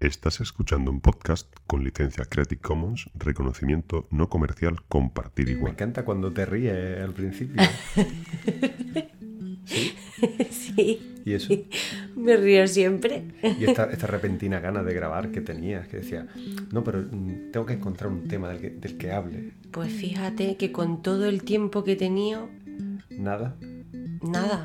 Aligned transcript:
Estás 0.00 0.40
escuchando 0.40 0.90
un 0.90 1.00
podcast 1.02 1.54
con 1.66 1.84
licencia 1.84 2.24
Creative 2.24 2.60
Commons, 2.60 3.10
reconocimiento 3.14 4.06
no 4.10 4.30
comercial, 4.30 4.82
compartir 4.88 5.46
Me 5.46 5.52
igual. 5.52 5.72
encanta 5.72 6.04
cuando 6.06 6.32
te 6.32 6.46
ríes 6.46 7.00
al 7.02 7.12
principio. 7.12 7.62
¿Sí? 9.66 9.92
Sí, 10.50 11.20
¿Y 11.24 11.32
eso? 11.34 11.52
me 12.16 12.36
río 12.38 12.66
siempre. 12.66 13.24
Y 13.58 13.64
esta, 13.64 13.84
esta 13.90 14.06
repentina 14.06 14.58
gana 14.58 14.82
de 14.82 14.94
grabar 14.94 15.30
que 15.30 15.42
tenías, 15.42 15.86
que 15.86 15.98
decía, 15.98 16.26
no, 16.72 16.82
pero 16.82 17.02
mm, 17.02 17.50
tengo 17.52 17.66
que 17.66 17.74
encontrar 17.74 18.10
un 18.10 18.26
tema 18.26 18.48
del 18.48 18.60
que, 18.60 18.70
del 18.70 18.96
que 18.96 19.12
hable. 19.12 19.52
Pues 19.70 19.92
fíjate 19.92 20.56
que 20.56 20.72
con 20.72 21.02
todo 21.02 21.26
el 21.26 21.42
tiempo 21.44 21.84
que 21.84 21.92
he 21.92 21.96
tenido, 21.96 22.48
Nada. 23.10 23.54
nada. 24.22 24.62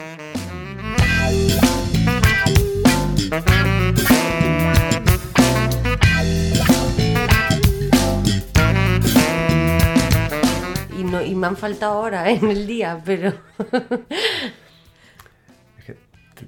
No, 11.15 11.21
y 11.25 11.35
me 11.35 11.47
han 11.47 11.57
faltado 11.57 11.99
horas 11.99 12.27
en 12.41 12.49
el 12.49 12.65
día, 12.67 13.01
pero 13.05 13.29
Es 15.77 15.85
que 15.85 15.95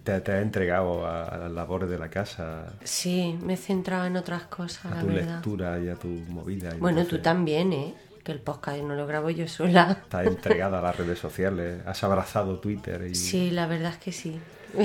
te, 0.04 0.22
te 0.22 0.32
has 0.32 0.42
entregado 0.42 1.06
a, 1.06 1.24
a 1.26 1.38
las 1.38 1.52
labores 1.52 1.90
de 1.90 1.98
la 1.98 2.10
casa, 2.10 2.74
sí, 2.84 3.38
me 3.42 3.54
he 3.54 3.58
centrado 3.58 4.06
en 4.06 4.18
otras 4.18 4.44
cosas, 4.44 4.86
a 4.86 4.96
la 4.96 5.02
tu 5.02 5.08
verdad. 5.08 5.34
lectura 5.36 5.80
y 5.80 5.90
a 5.90 5.96
tu 5.96 6.08
movida. 6.08 6.76
y 6.76 6.80
Bueno, 6.80 7.06
tú 7.06 7.20
también, 7.20 7.74
¿eh? 7.74 7.94
Que 8.24 8.32
el 8.34 8.40
podcast 8.42 8.80
no 8.82 8.94
lo 8.96 9.08
grabo 9.08 9.30
yo 9.30 9.48
sola. 9.48 10.00
Estás 10.04 10.28
entregada 10.28 10.80
a 10.80 10.82
las 10.82 10.98
redes 10.98 11.18
sociales, 11.18 11.82
has 11.86 12.04
abrazado 12.04 12.60
Twitter 12.60 13.08
y... 13.10 13.16
Sí, 13.16 13.52
la 13.52 13.68
verdad 13.68 13.92
es 13.94 13.98
que 14.00 14.12
sí. 14.12 14.38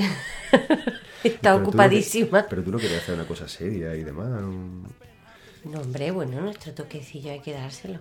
Pero 1.23 1.35
Está 1.35 1.51
tú 1.53 1.57
no 1.59 1.63
que- 1.63 1.69
ocupadísima. 1.69 2.45
pero 2.49 2.63
tú 2.63 2.71
no 2.71 2.77
querías 2.77 3.01
hacer 3.01 3.15
una 3.15 3.25
cosa 3.25 3.47
seria 3.47 3.95
y 3.95 4.03
demás. 4.03 4.29
No, 4.29 5.79
hombre, 5.79 6.11
bueno, 6.11 6.41
nuestro 6.41 6.73
toquecillo 6.73 7.31
hay 7.31 7.39
que 7.39 7.53
dárselo. 7.53 7.99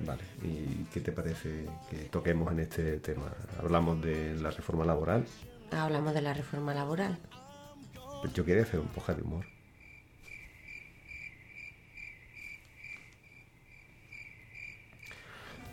Vale, 0.00 0.22
¿y 0.42 0.84
qué 0.92 1.00
te 1.00 1.12
parece 1.12 1.66
que 1.90 1.96
toquemos 2.10 2.50
en 2.52 2.60
este 2.60 2.98
tema? 3.00 3.32
Hablamos 3.58 4.02
de 4.02 4.34
la 4.36 4.50
reforma 4.50 4.84
laboral, 4.84 5.24
Hablamos 5.70 6.14
de 6.14 6.20
la 6.22 6.34
reforma 6.34 6.72
laboral. 6.74 7.18
pero 8.22 8.34
yo 8.34 8.44
quería 8.44 8.62
hacer 8.62 8.80
un 8.80 8.88
poco 8.88 9.12
de 9.14 9.22
humor. 9.22 9.44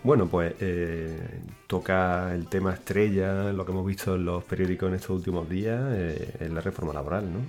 Bueno, 0.04 0.28
pues 0.28 0.56
eh, 0.60 1.42
toca 1.68 2.34
el 2.34 2.48
tema 2.48 2.74
estrella, 2.74 3.52
lo 3.54 3.66
que 3.66 3.72
hemos 3.72 3.86
visto 3.86 4.16
en 4.16 4.26
los 4.26 4.44
periódicos 4.44 4.90
en 4.90 4.96
estos 4.96 5.12
últimos 5.12 5.48
días, 5.48 5.80
eh, 5.94 6.34
es 6.40 6.50
la 6.50 6.62
reforma 6.62 6.94
laboral, 6.94 7.30
¿no? 7.32 7.40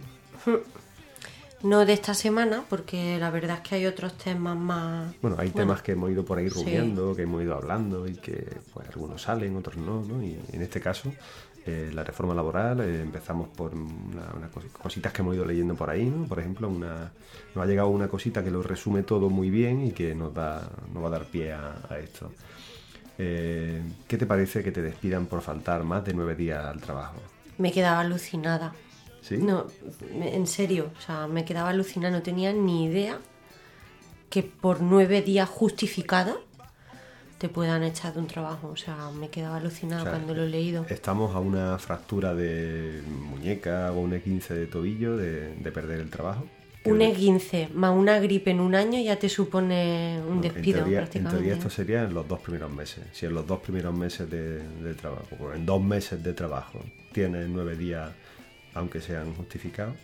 No 1.63 1.87
de 1.87 1.93
esta 1.93 2.13
semana, 2.15 2.65
porque 2.69 3.19
la 3.19 3.31
verdad 3.31 3.59
es 3.63 3.69
que 3.69 3.75
hay 3.77 3.87
otros 3.87 4.15
temas 4.19 4.57
más. 4.57 5.15
Bueno, 5.23 5.37
hay 5.39 5.51
temas 5.51 5.81
que 5.83 5.93
hemos 5.93 6.11
ido 6.11 6.25
por 6.25 6.39
ahí 6.39 6.51
Sí. 6.51 6.57
rumiando, 6.57 7.15
que 7.15 7.23
hemos 7.23 7.41
ido 7.43 7.55
hablando 7.55 8.09
y 8.09 8.15
que 8.15 8.59
pues 8.75 8.89
algunos 8.89 9.23
salen, 9.23 9.57
otros 9.57 9.77
no, 9.77 10.03
¿no? 10.05 10.23
Y 10.23 10.37
en 10.53 10.61
este 10.63 10.81
caso, 10.81 11.13
eh, 11.65 11.93
la 11.95 12.03
reforma 12.03 12.35
laboral, 12.35 12.81
eh, 12.81 13.03
empezamos 13.03 13.49
por 13.49 13.73
una- 13.75 14.33
unas 14.37 14.51
cosi- 14.51 14.73
cositas 14.73 15.13
que 15.13 15.23
hemos 15.23 15.37
ido 15.37 15.45
leyendo 15.45 15.77
por 15.77 15.89
ahí, 15.89 16.05
¿no? 16.07 16.27
Por 16.27 16.41
ejemplo, 16.41 16.69
una, 16.69 17.13
nos 17.55 17.65
ha 17.65 17.67
llegado 17.67 17.89
una 17.91 18.09
cosita 18.09 18.43
que 18.43 18.51
lo 18.51 18.61
resume 18.65 19.05
todo 19.05 19.31
muy 19.31 19.49
bien 19.49 19.87
y 19.87 19.93
que 19.93 20.17
nos, 20.17 20.35
da, 20.35 20.69
nos 20.93 21.05
va 21.05 21.07
a 21.07 21.11
dar 21.11 21.27
pie 21.27 21.53
a, 21.53 21.77
a 21.89 21.99
esto. 21.99 22.33
Eh, 23.19 23.81
¿Qué 24.09 24.19
te 24.19 24.27
parece 24.27 24.65
que 24.65 24.73
te 24.73 24.83
despidan 24.83 25.27
por 25.27 25.43
faltar 25.43 25.85
más 25.85 26.05
de 26.05 26.13
nueve 26.15 26.35
días 26.35 26.65
al 26.65 26.81
trabajo? 26.81 27.15
Me 27.59 27.71
quedaba 27.71 28.01
alucinada. 28.01 28.73
¿Sí? 29.23 29.39
No, 29.39 29.67
en 30.21 30.47
serio, 30.47 30.91
o 30.99 31.01
sea, 31.01 31.27
me 31.27 31.45
quedaba 31.45 31.71
alucinada, 31.71 32.15
no 32.15 32.23
tenía 32.23 32.53
ni 32.53 32.85
idea 32.85 33.19
que 34.29 34.43
por 34.43 34.81
nueve 34.83 35.23
días 35.23 35.49
justificados 35.49 36.37
te 37.39 37.49
puedan 37.49 37.83
echar 37.83 38.15
de 38.15 38.21
un 38.21 38.27
trabajo. 38.27 38.69
O 38.69 38.77
sea, 38.77 39.11
me 39.11 39.29
quedaba 39.29 39.57
alucinada 39.57 40.03
O 40.03 40.05
sea, 40.05 40.13
cuando 40.13 40.35
lo 40.35 40.43
he 40.45 40.49
leído. 40.49 40.87
Estamos 40.89 41.35
a 41.35 41.41
una 41.41 41.79
fractura 41.79 42.35
de 42.35 43.03
muñeca 43.09 43.91
o 43.93 44.01
un 44.01 44.13
E15 44.13 44.49
de 44.55 44.67
tobillo 44.67 45.17
de, 45.17 45.55
de 45.57 45.73
perder 45.73 46.01
el 46.01 46.11
trabajo. 46.11 46.45
Un 46.85 46.99
Que- 46.99 47.15
E15 47.17 47.71
más 47.75 47.97
una 47.97 48.19
gripe 48.19 48.51
en 48.51 48.59
un 48.61 48.75
año 48.75 49.01
ya 49.01 49.17
te 49.17 49.29
supone 49.29 50.21
un 50.29 50.37
No, 50.37 50.43
despido 50.43 50.79
en 50.79 50.85
teoría, 50.85 50.99
en 50.99 51.05
prácticamente. 51.05 51.37
teoría 51.37 51.53
esto 51.55 51.71
sería 51.71 52.03
en 52.05 52.15
los 52.15 52.27
dos 52.27 52.41
primeros 52.41 52.73
meses. 52.73 53.05
Si 53.13 53.27
en 53.27 53.35
los 53.35 53.47
dos 53.47 53.61
primeros 53.61 53.95
meses 53.95 54.29
de, 54.29 54.59
de 54.83 54.95
trabajo, 54.95 55.53
en 55.55 55.65
dos 55.67 55.81
meses 55.83 56.23
de 56.23 56.33
trabajo, 56.33 56.81
tienes 57.13 57.49
nueve 57.49 57.77
días, 57.77 58.11
aunque 58.75 59.01
sean 59.01 59.35
justificados, 59.35 59.95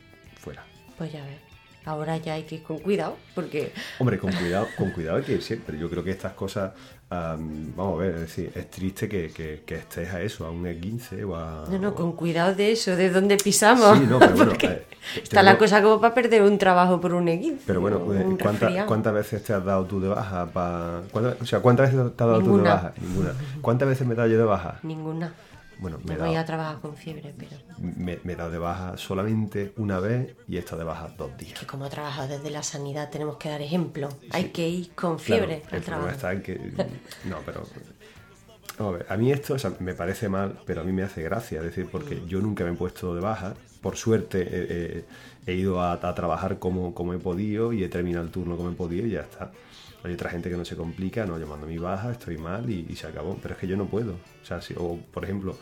fuera. 0.41 0.65
Pues 0.97 1.13
ya 1.13 1.23
ves. 1.25 1.39
Ahora 1.85 2.19
ya 2.19 2.35
hay 2.35 2.43
que 2.43 2.57
ir 2.57 2.63
con 2.65 2.79
cuidado, 2.81 3.17
porque 3.35 3.73
Hombre, 3.99 4.19
con 4.19 4.31
cuidado, 4.41 4.67
con 4.77 4.91
cuidado 4.91 5.17
hay 5.19 5.23
que 5.23 5.33
ir 5.35 5.43
siempre. 5.43 5.79
Yo 5.79 5.89
creo 5.89 6.05
que 6.05 6.11
estas 6.11 6.33
cosas, 6.35 6.73
am, 7.09 7.75
vamos 7.75 7.99
a 8.01 8.03
ver, 8.03 8.15
es 8.17 8.21
decir, 8.23 8.53
es 8.55 8.69
triste 8.71 9.09
que, 9.09 9.31
que- 9.31 9.63
que 9.65 9.77
estés 9.77 10.13
a 10.13 10.21
eso, 10.21 10.45
a 10.45 10.51
un 10.51 10.65
E15 10.65 11.25
o 11.27 11.35
a... 11.37 11.65
no, 11.71 11.79
no, 11.79 11.95
con 11.95 12.13
cuidado 12.13 12.55
de 12.55 12.73
eso, 12.73 12.95
de 12.95 13.09
dónde 13.11 13.39
pisamos. 13.39 13.97
Sí, 13.97 14.05
no, 14.07 14.19
pero 14.19 14.35
bueno, 14.37 14.53
eh, 14.61 14.85
está 15.23 15.43
la 15.43 15.57
cosa 15.57 15.81
como 15.83 15.99
para 15.99 16.13
perder 16.15 16.43
un 16.43 16.59
trabajo 16.59 17.01
por 17.01 17.15
un 17.15 17.27
E15. 17.27 17.59
Pero 17.67 17.81
bueno, 17.81 17.97
eh, 18.13 18.23
un 18.25 18.37
¿cuánta- 18.37 18.67
resfriado. 18.67 18.87
¿cuántas 18.89 19.15
veces 19.15 19.43
te 19.45 19.53
has 19.55 19.65
dado 19.65 19.85
tú 19.87 19.99
de 20.01 20.09
baja? 20.09 20.45
Pa... 20.47 21.01
¿cuántas- 21.11 21.41
o 21.41 21.47
sea, 21.47 21.61
¿cuántas 21.61 21.91
veces 21.95 22.15
te 22.17 22.23
has 22.25 22.29
dado 22.29 22.43
tú 22.43 22.57
de 22.59 22.65
baja? 22.65 22.93
Ninguna. 23.01 23.31
¿Cuántas 23.63 23.89
veces 23.89 24.07
me 24.07 24.13
he 24.13 24.17
dado 24.17 24.29
yo 24.29 24.37
de 24.37 24.45
baja? 24.45 24.79
Ninguna. 24.83 25.33
Bueno, 25.81 25.99
me 26.05 26.15
he 26.15 26.17
voy 26.17 26.27
dado- 26.29 26.39
a 26.41 26.45
trabajar 26.45 26.81
con 26.81 26.97
fiebre, 26.97 27.33
pero 27.39 27.53
me, 27.79 28.19
me 28.25 28.33
he 28.33 28.37
dado 28.37 28.51
de 28.51 28.59
baja 28.59 28.97
solamente 28.97 29.73
una 29.77 30.01
vez 30.01 30.35
y 30.49 30.57
he 30.57 30.59
estado 30.59 30.79
de 30.79 30.85
baja 30.85 31.09
dos 31.17 31.37
días. 31.39 31.59
que 31.61 31.67
como 31.67 31.89
trabajo 31.89 32.27
desde 32.27 32.51
la 32.51 32.63
sanidad 32.63 33.11
tenemos 33.11 33.37
que 33.37 33.49
dar 33.49 33.61
ejemplo. 33.63 34.09
Hay 34.31 34.47
que 34.51 34.69
ir 34.69 34.91
con 34.95 35.19
fiebre 35.21 35.63
al 35.71 35.83
trabajo. 35.83 36.11
está 36.11 36.33
en 36.33 36.43
que. 36.43 36.55
No, 37.25 37.39
pero. 37.47 37.63
A 38.81 38.91
ver, 38.93 39.07
a 39.09 39.17
mí 39.17 39.33
esto 39.33 39.55
o 39.55 39.59
sea, 39.59 39.73
me 39.81 39.95
parece 39.95 40.29
mal, 40.29 40.61
pero 40.65 40.83
a 40.83 40.85
mí 40.85 40.93
me 40.93 41.03
hace 41.03 41.23
gracia. 41.23 41.59
Es 41.59 41.65
decir, 41.65 41.89
porque 41.91 42.17
Mm. 42.17 42.27
yo 42.27 42.41
nunca 42.41 42.65
me 42.65 42.71
he 42.71 42.75
puesto 42.75 43.15
de 43.15 43.21
baja. 43.21 43.55
Por 43.81 43.97
suerte 43.97 44.43
eh, 44.43 44.49
eh, 44.53 45.05
he 45.47 45.55
ido 45.55 45.81
a, 45.81 45.93
a 45.95 46.15
trabajar 46.15 46.59
como, 46.59 46.95
como 46.95 47.13
he 47.15 47.19
podido 47.19 47.73
y 47.73 47.83
he 47.85 47.89
terminado 47.89 48.25
el 48.25 48.31
turno 48.31 48.57
como 48.57 48.71
he 48.71 48.75
podido 48.75 49.07
y 49.07 49.11
ya 49.11 49.21
está. 49.23 49.51
Hay 50.05 50.13
otra 50.13 50.31
gente 50.31 50.49
que 50.49 50.57
no 50.57 50.65
se 50.65 50.77
complica, 50.77 51.27
no, 51.27 51.39
llamando 51.39 51.67
mi 51.67 51.79
baja, 51.79 52.13
estoy 52.13 52.39
mal 52.39 52.71
y, 52.71 52.95
se 52.95 53.07
acabó. 53.07 53.39
Pero 53.43 53.55
es 53.55 53.61
que 53.61 53.67
yo 53.67 53.77
no 53.77 53.87
puedo. 53.87 54.13
O 54.43 54.45
sea, 54.45 54.61
si, 54.61 54.75
o 54.77 54.99
por 55.13 55.25
ejemplo, 55.25 55.57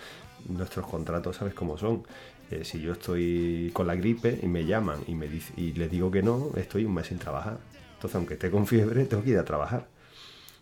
nuestros 0.49 0.87
contratos, 0.87 1.37
¿sabes 1.37 1.55
cómo 1.55 1.79
son? 1.79 2.03
Eh, 2.51 2.65
si 2.65 2.81
yo 2.81 2.93
estoy 2.93 3.71
con 3.73 3.87
la 3.87 3.97
gripe 3.97 4.39
y 4.43 4.47
me 4.47 4.65
llaman 4.65 5.01
y, 5.07 5.15
me 5.15 5.29
y 5.57 5.73
les 5.73 5.91
digo 5.91 6.11
que 6.11 6.23
no, 6.23 6.51
estoy 6.57 6.85
un 6.85 6.95
mes 6.95 7.07
sin 7.07 7.19
trabajar. 7.19 7.59
Entonces, 7.95 8.15
aunque 8.17 8.35
esté 8.35 8.51
con 8.51 8.67
fiebre, 8.67 9.05
tengo 9.07 9.23
que 9.23 9.31
ir 9.31 9.39
a 9.39 9.45
trabajar. 9.45 9.89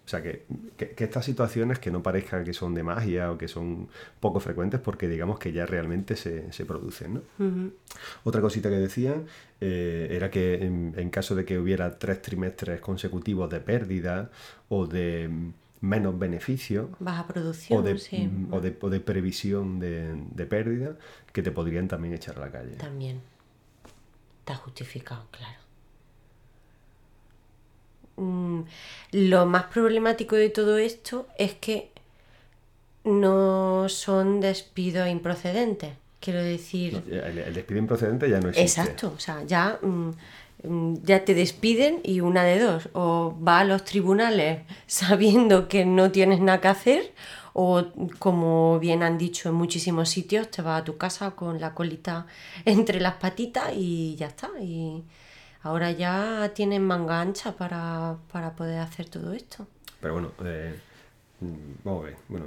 O 0.05 0.09
sea, 0.09 0.23
que, 0.23 0.45
que- 0.77 0.91
que 0.91 1.05
estas 1.05 1.25
situaciones 1.25 1.79
que 1.79 1.91
no 1.91 2.03
parezca 2.03 2.45
que 2.45 2.53
son 2.53 2.75
de 2.75 2.83
magia 2.83 3.33
o 3.33 3.39
que 3.39 3.49
son 3.49 3.89
poco 4.21 4.39
frecuentes 4.39 4.79
porque 4.81 5.09
digamos 5.09 5.39
que 5.39 5.51
ya 5.53 5.65
realmente 5.65 6.15
se, 6.17 6.53
se 6.53 6.67
producen, 6.67 7.15
¿no? 7.39 7.71
Otra 8.25 8.43
cosita 8.43 8.69
que 8.69 8.77
decían 8.77 9.25
eh, 9.63 10.09
era 10.11 10.31
que 10.31 10.63
en, 10.63 10.93
en 10.99 11.09
caso 11.09 11.35
de 11.35 11.47
que 11.47 11.59
hubiera 11.59 11.99
tres 11.99 12.21
trimestres 12.21 12.81
consecutivos 12.83 13.49
de 13.49 13.61
pérdida 13.61 14.31
o 14.69 14.87
de 14.87 15.29
mm, 15.31 15.53
menos 15.81 16.19
beneficio 16.19 16.91
Baja 17.01 17.27
producción, 17.27 17.79
o 17.79 17.83
de, 17.83 17.99
sí. 17.99 18.27
mm, 18.27 18.53
o 18.53 18.61
de, 18.61 18.77
o 18.83 18.91
de 18.91 19.01
previsión 19.01 19.81
de, 19.81 20.15
de 20.35 20.45
pérdida, 20.47 20.97
que 21.33 21.43
te 21.43 21.51
podrían 21.51 21.89
también 21.89 22.13
echar 22.13 22.37
a 22.37 22.41
la 22.41 22.51
calle. 22.51 22.77
También. 22.77 23.21
Está 24.41 24.55
justificado, 24.57 25.27
claro. 25.31 25.64
Mm, 28.17 28.61
lo 29.13 29.47
más 29.47 29.65
problemático 29.65 30.37
de 30.37 30.51
todo 30.51 30.79
esto 30.79 31.27
es 31.39 31.55
que 31.55 31.91
no 33.05 33.89
son 33.89 34.41
despidos 34.41 35.09
improcedentes. 35.09 35.93
Quiero 36.21 36.43
decir, 36.43 37.03
El, 37.07 37.39
el 37.39 37.55
despido 37.55 37.79
improcedente 37.79 38.31
ya 38.31 38.41
no 38.41 38.49
existe. 38.49 38.81
Exacto, 38.81 39.13
o 39.15 39.21
sea, 39.21 39.43
ya, 39.45 39.79
mm, 39.83 40.11
mm, 40.63 40.95
ya 41.03 41.23
te 41.25 41.35
despiden 41.35 42.01
y 42.03 42.21
una 42.21 42.45
de 42.45 42.61
dos, 42.61 42.89
o 42.95 43.37
va 43.47 43.61
a 43.61 43.65
los 43.65 43.85
tribunales 43.85 44.61
sabiendo 44.87 45.69
que 45.69 45.85
no 45.85 46.11
tienes 46.11 46.41
nada 46.41 46.63
que 46.63 46.69
hacer, 46.69 47.13
o 47.53 47.85
como 48.19 48.81
bien 48.81 49.03
han 49.03 49.19
dicho 49.19 49.51
en 49.51 49.55
muchísimos 49.55 50.09
sitios, 50.09 50.51
te 50.51 50.63
vas 50.63 50.81
a 50.81 50.85
tu 50.85 50.97
casa 50.97 51.33
con 51.33 51.61
la 51.61 51.75
colita 51.75 52.27
entre 52.65 53.01
las 53.01 53.15
patitas 53.15 53.73
y 53.77 54.17
ya 54.17 54.29
está. 54.29 54.51
Y 54.61 55.03
ahora 55.65 55.91
ya 55.91 56.53
tienen 56.55 56.83
manga 56.87 57.21
ancha 57.21 57.57
para, 57.57 58.17
para 58.33 58.55
poder 58.55 58.79
hacer 58.79 59.09
todo 59.09 59.33
esto. 59.33 59.67
Pero 60.01 60.15
bueno, 60.15 60.31
eh, 60.45 60.79
mm, 61.41 61.85
vamos 61.85 62.03
a 62.03 62.07
ver. 62.07 62.17
Bueno, 62.29 62.47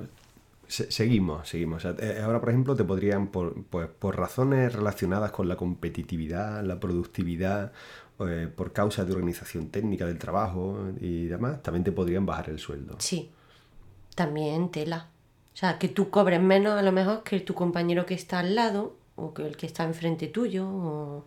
se- 0.68 0.90
seguimos, 0.92 1.50
seguimos. 1.50 1.84
Eh, 1.86 2.22
ahora, 2.24 2.40
por 2.40 2.50
ejemplo, 2.50 2.76
te 2.76 2.84
podrían, 2.86 3.28
por, 3.28 3.64
pues, 3.66 3.88
por 3.90 4.18
razones 4.18 4.74
relacionadas 4.74 5.32
con 5.32 5.48
la 5.50 5.56
competitividad, 5.58 6.64
la 6.64 6.80
productividad, 6.80 7.74
eh, 8.20 8.48
por 8.56 8.72
causa 8.74 9.06
de 9.06 9.12
organización 9.14 9.70
técnica 9.70 10.06
del 10.06 10.18
trabajo 10.18 10.88
y 11.02 11.26
demás, 11.26 11.62
también 11.64 11.84
te 11.84 11.92
podrían 11.92 12.26
bajar 12.26 12.50
el 12.50 12.60
sueldo. 12.60 12.96
Sí, 13.00 13.30
también 14.16 14.70
tela. 14.72 15.08
O 15.54 15.58
sea, 15.60 15.80
que 15.80 15.88
tú 15.88 16.10
cobres 16.12 16.42
menos 16.42 16.78
a 16.80 16.84
lo 16.84 16.92
mejor 16.92 17.24
que 17.24 17.40
tu 17.40 17.54
compañero 17.56 18.06
que 18.06 18.14
está 18.14 18.40
al 18.40 18.54
lado 18.56 18.96
o 19.16 19.34
que 19.34 19.46
el 19.48 19.58
que 19.58 19.66
está 19.66 19.84
enfrente 19.84 20.28
tuyo. 20.28 20.68
O... 20.70 21.26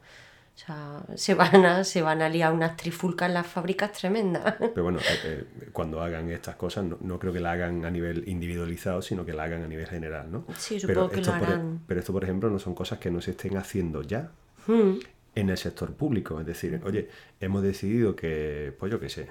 O 0.55 0.59
sea, 0.63 1.03
se 1.15 1.35
van 1.35 1.65
a, 1.65 1.85
se 1.85 2.03
van 2.03 2.21
a 2.21 2.29
liar 2.29 2.53
unas 2.53 2.77
trifulcas 2.77 3.29
en 3.29 3.35
las 3.35 3.47
fábricas 3.47 3.93
tremendas. 3.93 4.57
Pero 4.59 4.83
bueno, 4.83 4.99
eh, 4.99 5.05
eh, 5.25 5.45
cuando 5.73 6.03
hagan 6.03 6.29
estas 6.31 6.57
cosas, 6.57 6.85
no, 6.85 6.99
no 7.01 7.19
creo 7.19 7.33
que 7.33 7.41
la 7.41 7.53
hagan 7.53 7.85
a 7.87 7.91
nivel 7.91 8.29
individualizado, 8.29 9.01
sino 9.01 9.25
que 9.25 9.33
la 9.33 9.45
hagan 9.45 9.63
a 9.63 9.69
nivel 9.69 9.87
general, 9.87 10.31
¿no? 10.31 10.45
Sí, 10.59 10.79
pero 10.87 11.05
supongo 11.05 11.11
que 11.11 11.21
esto, 11.21 11.33
lo 11.33 11.39
por, 11.39 11.49
e- 11.49 11.53
harán. 11.53 11.81
pero 11.87 12.01
esto, 12.01 12.13
por 12.13 12.25
ejemplo, 12.25 12.51
no 12.51 12.59
son 12.59 12.75
cosas 12.75 12.99
que 12.99 13.11
no 13.11 13.21
se 13.23 13.31
estén 13.31 13.57
haciendo 13.57 14.03
ya 14.03 14.33
Hmm. 14.67 14.99
en 15.35 15.49
el 15.49 15.57
sector 15.57 15.95
público. 15.95 16.39
Es 16.41 16.45
decir, 16.47 16.79
oye, 16.85 17.09
hemos 17.41 17.63
decidido 17.63 18.15
que, 18.15 18.75
pues 18.79 18.93
yo 18.93 19.01
qué 19.01 19.09
sé, 19.09 19.29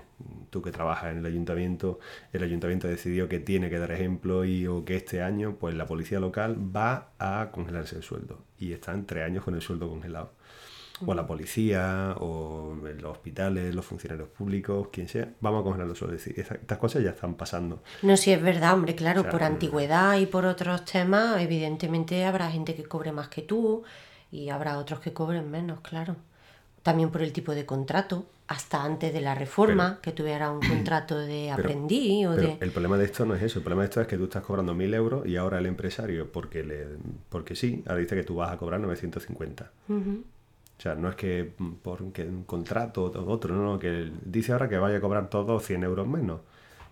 tú 0.50 0.64
que 0.64 0.72
trabajas 0.72 1.12
en 1.12 1.20
el 1.20 1.26
ayuntamiento, 1.28 2.00
el 2.34 2.42
ayuntamiento 2.42 2.88
ha 2.88 2.90
decidido 2.90 3.30
que 3.30 3.40
tiene 3.40 3.70
que 3.70 3.78
dar 3.78 3.92
ejemplo 3.92 4.46
y 4.46 4.66
o 4.66 4.84
que 4.84 4.96
este 4.96 5.22
año, 5.22 5.58
pues 5.60 5.76
la 5.76 5.86
policía 5.86 6.20
local 6.20 6.58
va 6.76 7.10
a 7.20 7.50
congelarse 7.52 7.98
el 7.98 8.02
sueldo. 8.04 8.40
Y 8.58 8.74
están 8.74 9.06
tres 9.06 9.26
años 9.26 9.44
con 9.44 9.54
el 9.54 9.62
sueldo 9.62 9.88
congelado. 9.88 10.32
O 11.06 11.14
la 11.14 11.26
policía, 11.28 12.16
o 12.20 12.76
los 12.82 13.12
hospitales, 13.12 13.74
los 13.74 13.86
funcionarios 13.86 14.30
públicos, 14.30 14.88
quien 14.92 15.08
sea, 15.08 15.30
vamos 15.42 15.62
a 15.62 15.64
congelar 15.64 15.88
los 15.88 15.98
sueldos. 15.98 16.20
Es 16.20 16.26
decir, 16.26 16.40
esta- 16.42 16.56
estas 16.56 16.78
cosas 16.78 17.04
ya 17.04 17.12
están 17.12 17.36
pasando. 17.36 17.82
No, 18.02 18.18
si 18.18 18.32
es 18.32 18.42
verdad, 18.42 18.74
hombre, 18.74 18.96
claro, 18.96 19.22
O 19.22 19.24
sea, 19.24 19.32
por 19.32 19.42
mm. 19.42 19.46
antigüedad 19.46 20.18
y 20.18 20.26
por 20.26 20.46
otros 20.46 20.86
temas, 20.86 21.42
evidentemente 21.42 22.26
habrá 22.26 22.50
gente 22.52 22.76
que 22.76 22.84
cobre 22.84 23.12
más 23.12 23.30
que 23.30 23.42
tú 23.42 23.84
y 24.32 24.50
habrá 24.50 24.78
otros 24.78 25.00
que 25.00 25.14
cobren 25.14 25.50
menos, 25.50 25.82
claro. 25.82 26.16
También 26.84 27.10
por 27.12 27.22
el 27.22 27.34
tipo 27.34 27.54
de 27.54 27.66
contrato, 27.66 28.26
hasta 28.48 28.82
antes 28.84 29.12
de 29.14 29.20
la 29.22 29.36
reforma, 29.36 30.00
que 30.02 30.12
tuviera 30.14 30.50
un 30.50 30.62
contrato 30.68 31.18
de 31.18 31.52
Pero- 31.56 31.68
aprendí 31.68 32.26
o 32.26 32.36
Pero 32.36 32.48
de... 32.48 32.58
el 32.62 32.72
problema 32.72 32.98
de 32.98 33.06
esto 33.06 33.26
no 33.26 33.36
es 33.36 33.42
eso, 33.44 33.60
el 33.60 33.64
problema 33.64 33.82
de 33.84 33.90
esto 33.90 34.02
es 34.02 34.08
que 34.08 34.18
tú 34.18 34.24
estás 34.26 34.44
cobrando 34.44 34.74
1.000 34.74 34.94
euros 34.96 35.26
y 35.28 35.36
ahora 35.36 35.60
el 35.60 35.66
empresario, 35.66 36.32
porque, 36.32 36.64
le, 36.64 36.88
porque 37.30 37.56
sí, 37.56 37.84
ahora 37.86 38.00
dice 38.00 38.16
que 38.16 38.24
tú 38.24 38.36
vas 38.36 38.52
a 38.52 38.58
cobrar 38.58 38.80
950. 38.80 39.72
Ujú. 39.90 40.24
O 40.80 40.82
sea, 40.82 40.96
no 40.96 41.10
es 41.10 41.16
que 41.16 41.54
mm, 41.58 41.72
porque 41.84 42.24
un 42.24 42.46
contrato 42.46 43.04
o 43.06 43.32
otro, 43.32 43.54
no, 43.54 43.64
no, 43.74 43.78
que 43.80 44.12
dice 44.24 44.54
ahora 44.54 44.70
que 44.70 44.78
vaya 44.78 44.98
a 44.98 45.02
cobrar 45.02 45.30
todos 45.30 45.64
100 45.66 45.84
euros 45.84 46.08
menos. 46.08 46.40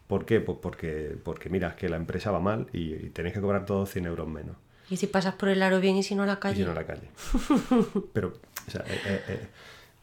¿Por 0.07 0.25
qué? 0.25 0.39
Pues 0.41 0.57
porque, 0.61 1.17
porque 1.23 1.49
mira, 1.49 1.69
es 1.69 1.75
que 1.75 1.89
la 1.89 1.95
empresa 1.97 2.29
va 2.31 2.39
mal 2.39 2.67
y, 2.73 2.93
y 2.93 3.09
tenéis 3.09 3.33
que 3.35 3.41
cobrar 3.41 3.65
todos 3.65 3.89
100 3.89 4.05
euros 4.05 4.27
menos. 4.27 4.55
Y 4.89 4.97
si 4.97 5.07
pasas 5.07 5.35
por 5.35 5.49
el 5.49 5.61
aro 5.63 5.79
bien 5.79 5.95
y 5.97 6.03
si 6.03 6.15
no 6.15 6.23
a 6.23 6.25
la 6.25 6.33
Y 6.33 6.37
calle. 6.39 6.55
si 6.57 6.63
no 6.65 6.71
a 6.71 6.75
la 6.75 6.85
calle. 6.85 7.09
Pero, 8.13 8.33
o 8.67 8.71
sea, 8.71 8.81
es, 8.89 9.05
es- 9.05 9.29
es- 9.29 9.47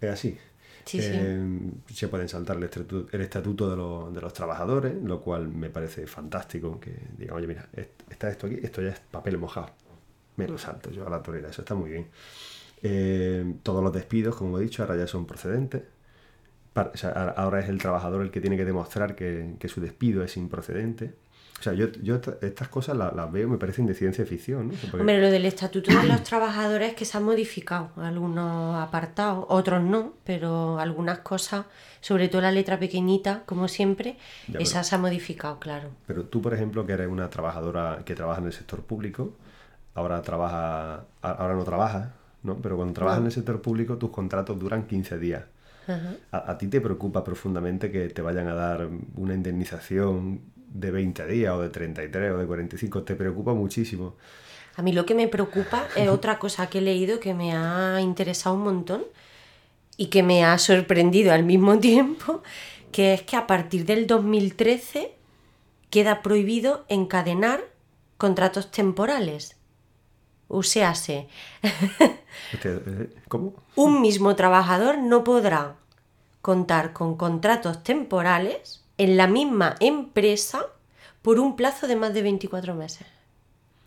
es 0.01 0.11
así. 0.11 0.39
Sí, 0.85 1.01
sí. 1.01 1.09
Eh, 1.15 1.71
Se 1.89 2.09
pueden 2.09 2.29
saltar 2.29 2.57
el 2.59 2.65
estatuto, 2.65 3.07
el 3.17 3.21
estatuto 3.23 3.71
de, 3.71 3.77
los, 3.77 4.15
de 4.15 4.21
los 4.21 4.33
trabajadores, 4.35 4.95
lo 5.03 5.21
cual 5.23 5.49
me 5.49 5.71
parece 5.71 6.07
fantástico. 6.07 6.79
Que 6.81 6.95
digan, 7.17 7.37
oye, 7.37 7.47
mira, 7.47 7.67
est- 7.75 8.03
está 8.11 8.29
esto 8.31 8.47
aquí, 8.47 8.59
esto 8.63 8.83
ya 8.83 8.91
es 8.91 9.01
papel 9.01 9.39
mojado. 9.39 9.71
Me 10.37 10.47
lo 10.49 10.59
salto 10.59 10.91
yo 10.91 11.07
a 11.07 11.11
la 11.11 11.23
torera, 11.23 11.49
eso 11.49 11.63
está 11.63 11.75
muy 11.75 11.91
bien. 11.91 12.09
Eh, 12.87 13.55
todos 13.63 13.83
los 13.83 13.93
despidos, 13.95 14.37
como 14.37 14.59
he 14.59 14.63
dicho, 14.63 14.83
ahora 14.83 14.97
ya 14.97 15.07
son 15.07 15.25
procedentes. 15.27 15.83
Pa- 16.75 16.91
o 16.93 16.97
sea, 16.97 17.11
ahora- 17.37 17.61
es 17.61 17.69
el 17.71 17.79
trabajador 17.79 18.21
el 18.23 18.31
que 18.31 18.41
tiene 18.43 18.57
que 18.59 18.65
demostrar 18.67 19.15
que, 19.17 19.55
que 19.59 19.69
su 19.69 19.81
despido 19.81 20.23
es 20.23 20.37
improcedente. 20.37 21.15
O 21.61 21.63
sea, 21.63 21.73
yo, 21.73 21.87
yo 22.03 22.17
esta- 22.17 22.37
estas 22.43 22.69
cosas 22.69 22.95
las, 22.97 23.15
las 23.15 23.33
veo, 23.33 23.49
me 23.49 23.57
parecen 23.57 23.87
de 23.87 23.95
ciencia 23.95 24.27
ficción, 24.27 24.69
¿no? 24.69 24.75
Porque- 24.75 24.99
Hombre, 25.01 25.19
lo 25.21 25.31
del 25.31 25.47
estatuto 25.47 25.91
de 25.99 26.07
los 26.09 26.23
trabajadores 26.25 26.91
es 26.91 26.95
que 26.95 27.07
se 27.07 27.17
han 27.17 27.23
modificado 27.25 27.91
algunos 27.97 28.77
apartados, 28.77 29.47
otros 29.49 29.81
no, 29.83 30.13
pero 30.25 30.79
algunas 30.79 31.21
cosas, 31.21 31.65
sobre 32.03 32.29
todo 32.29 32.43
la 32.43 32.53
letra 32.53 32.79
pequeñita, 32.79 33.45
como 33.47 33.69
siempre, 33.69 34.19
Ya, 34.49 34.59
esa 34.59 34.85
se 34.85 34.95
ha 34.95 34.99
modificado, 34.99 35.59
claro. 35.59 35.89
Pero 36.07 36.25
tú, 36.27 36.43
por 36.43 36.53
ejemplo, 36.53 36.85
que 36.85 36.93
eres 36.93 37.09
una 37.09 37.31
trabajadora 37.31 38.03
que 38.05 38.15
trabaja 38.15 38.41
en 38.43 38.49
el 38.49 38.53
sector 38.53 38.83
público, 38.83 39.33
ahora 39.95 40.21
trabaja, 40.21 41.05
ahora 41.23 41.55
no 41.55 41.65
trabajas, 41.65 42.09
¿no? 42.45 42.57
Pero 42.59 42.77
cuando 42.77 42.95
trabajas 42.95 43.21
en 43.21 43.27
el 43.27 43.33
sector 43.33 43.61
público, 43.61 43.99
tus 43.99 44.11
contratos 44.11 44.59
duran 44.59 44.87
15 44.87 45.19
días. 45.19 45.45
Ajá. 45.87 46.15
¿A, 46.31 46.53
a 46.53 46.59
ti 46.59 46.69
te 46.69 46.81
preocupa 46.81 47.25
profundamente 47.25 47.91
que 47.91 48.09
te 48.09 48.23
vayan 48.23 48.47
a 48.47 48.55
dar 48.55 48.89
una 49.17 49.35
indemnización 49.35 50.41
de 50.69 50.91
20 50.91 51.27
días 51.27 51.53
o 51.55 51.61
de 51.61 51.71
33 51.71 52.33
o 52.33 52.39
de 52.39 52.47
45? 52.47 53.03
Te 53.03 53.17
preocupa 53.17 53.53
muchísimo. 53.53 54.15
A 54.77 54.83
mí 54.83 54.93
lo 54.93 55.07
que 55.07 55.15
me 55.15 55.29
preocupa 55.29 55.87
es 55.97 56.09
otra 56.09 56.39
cosa 56.39 56.69
que 56.69 56.79
he 56.79 56.83
leído 56.83 57.21
que 57.21 57.35
me 57.35 57.53
ha 57.53 58.01
interesado 58.01 58.57
un 58.57 58.63
montón 58.63 59.05
y 59.97 60.07
que 60.07 60.23
me 60.23 60.45
ha 60.45 60.59
sorprendido 60.59 61.33
al 61.33 61.45
mismo 61.45 61.79
tiempo, 61.81 62.43
que 62.93 63.15
es 63.15 63.23
que 63.23 63.37
a 63.37 63.47
partir 63.47 63.85
del 63.85 64.07
2013 64.07 65.13
queda 65.91 66.23
prohibido 66.23 66.85
encadenar 66.89 67.61
contratos 68.17 68.71
temporales. 68.71 69.57
O 70.57 70.63
sea, 70.63 70.95
se- 70.95 71.27
Este, 72.53 72.69
eh, 72.87 73.15
¿Cómo? 73.29 73.55
un 73.75 74.01
mismo 74.01 74.37
trabajador 74.37 74.99
no 74.99 75.25
podrá 75.25 75.75
contar 76.43 76.93
con 76.93 77.17
contratos 77.17 77.83
temporales 77.83 78.83
en 78.99 79.17
la 79.17 79.27
misma 79.27 79.75
empresa 79.81 80.67
por 81.23 81.41
un 81.41 81.57
plazo 81.57 81.89
de 81.89 81.97
más 81.97 82.15
de 82.15 82.23
24 82.23 82.75
meses. 82.75 83.07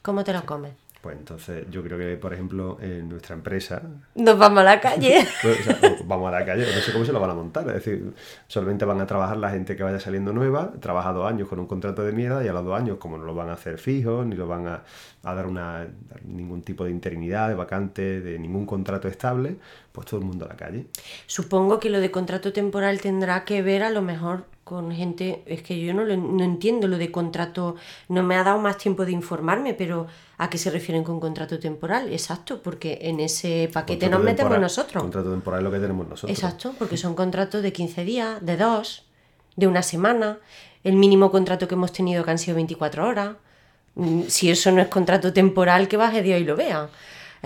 ¿Cómo 0.02 0.24
te 0.24 0.34
lo 0.34 0.46
comes? 0.46 0.74
Pues 1.08 1.20
entonces 1.20 1.66
yo 1.72 1.82
creo 1.84 1.98
que, 1.98 2.18
por 2.18 2.34
ejemplo, 2.34 2.78
en 2.82 3.08
nuestra 3.08 3.34
empresa, 3.34 3.82
Nos 4.16 4.38
vamos 4.38 4.60
a 4.60 4.64
la 4.64 4.82
calle. 4.82 5.26
Pues, 5.42 5.62
o 5.62 5.64
sea, 5.64 5.80
o 6.02 6.04
vamos 6.04 6.28
a 6.28 6.40
la 6.40 6.46
calle, 6.46 6.66
no 6.66 6.82
sé 6.82 6.92
cómo 6.92 7.06
se 7.06 7.14
lo 7.14 7.22
van 7.22 7.30
a 7.30 7.34
montar. 7.34 7.66
Es 7.70 7.76
decir, 7.76 8.14
solamente 8.48 8.84
van 8.84 9.00
a 9.00 9.08
trabajar 9.08 9.38
la 9.38 9.50
gente 9.50 9.78
que 9.78 9.84
vaya 9.84 10.02
saliendo 10.02 10.34
nueva, 10.34 10.74
trabaja 10.82 11.14
dos 11.14 11.26
años 11.26 11.48
con 11.48 11.60
un 11.60 11.66
contrato 11.66 12.04
de 12.04 12.12
mierda 12.12 12.44
y 12.44 12.50
a 12.50 12.52
los 12.52 12.66
dos 12.66 12.78
años, 12.78 12.98
como 12.98 13.18
no 13.18 13.24
lo 13.24 13.34
van 13.34 13.48
a 13.48 13.54
hacer 13.54 13.78
fijo, 13.78 14.26
ni 14.26 14.36
lo 14.36 14.48
van 14.48 14.68
a, 14.68 14.84
a 15.24 15.34
dar 15.34 15.48
una, 15.48 15.88
dar 16.10 16.26
ningún 16.26 16.62
tipo 16.62 16.84
de 16.84 16.92
interinidad, 16.92 17.48
de 17.48 17.56
vacante, 17.56 18.20
de 18.20 18.38
ningún 18.38 18.66
contrato 18.66 19.08
estable, 19.08 19.56
pues 19.98 20.08
todo 20.08 20.20
el 20.20 20.26
mundo 20.28 20.46
a 20.46 20.50
la 20.50 20.56
calle. 20.56 20.86
Supongo 21.26 21.80
que 21.80 21.90
lo 21.90 22.00
de 22.00 22.12
contrato 22.12 22.54
temporal 22.54 23.02
tendrá 23.02 23.44
que 23.46 23.64
ver 23.64 23.82
a 23.82 23.90
lo 23.90 24.04
mejor 24.04 24.46
con 24.64 24.92
gente, 24.92 25.42
es 25.48 25.64
que 25.64 25.80
yo 25.80 25.92
no, 25.94 26.04
lo, 26.04 26.16
no 26.18 26.44
entiendo 26.44 26.88
lo 26.88 26.98
de 27.00 27.10
contrato, 27.12 27.76
no 28.10 28.22
me 28.22 28.36
ha 28.36 28.44
dado 28.44 28.60
más 28.60 28.78
tiempo 28.78 29.06
de 29.06 29.14
informarme, 29.14 29.74
pero 29.74 30.06
¿a 30.38 30.50
qué 30.52 30.60
se 30.60 30.70
refieren 30.70 31.04
con 31.04 31.20
contrato 31.20 31.58
temporal? 31.58 32.12
Exacto, 32.14 32.62
porque 32.62 33.00
en 33.02 33.20
ese 33.20 33.70
paquete 33.74 34.02
Contrato 34.06 34.18
nos 34.18 34.26
metemos 34.26 34.50
temporal- 34.52 34.62
nosotros. 34.62 35.02
Contrato 35.04 35.32
temporal 35.32 35.60
es 35.62 35.64
lo 35.64 35.72
que 35.72 35.80
tenemos 35.80 36.08
nosotros. 36.08 36.38
Exacto, 36.38 36.76
porque 36.78 36.98
son 36.98 37.16
contratos 37.16 37.64
de 37.64 37.74
15 37.74 38.04
días, 38.04 38.46
de 38.46 38.56
dos, 38.58 39.06
de 39.56 39.66
una 39.66 39.82
semana, 39.82 40.38
el 40.84 40.94
mínimo 40.94 41.32
contrato 41.32 41.68
que 41.68 41.74
hemos 41.76 41.92
tenido 41.92 42.24
que 42.24 42.32
han 42.32 42.38
sido 42.38 42.56
24 42.56 43.08
horas. 43.08 43.36
Mm, 43.96 44.24
Si 44.28 44.52
eso 44.52 44.72
no 44.72 44.82
es 44.82 44.90
contrato 44.90 45.34
temporal, 45.34 45.88
que 45.88 45.98
baje 45.98 46.22
Dios 46.22 46.40
y 46.40 46.44
lo 46.44 46.56
vea. 46.56 46.90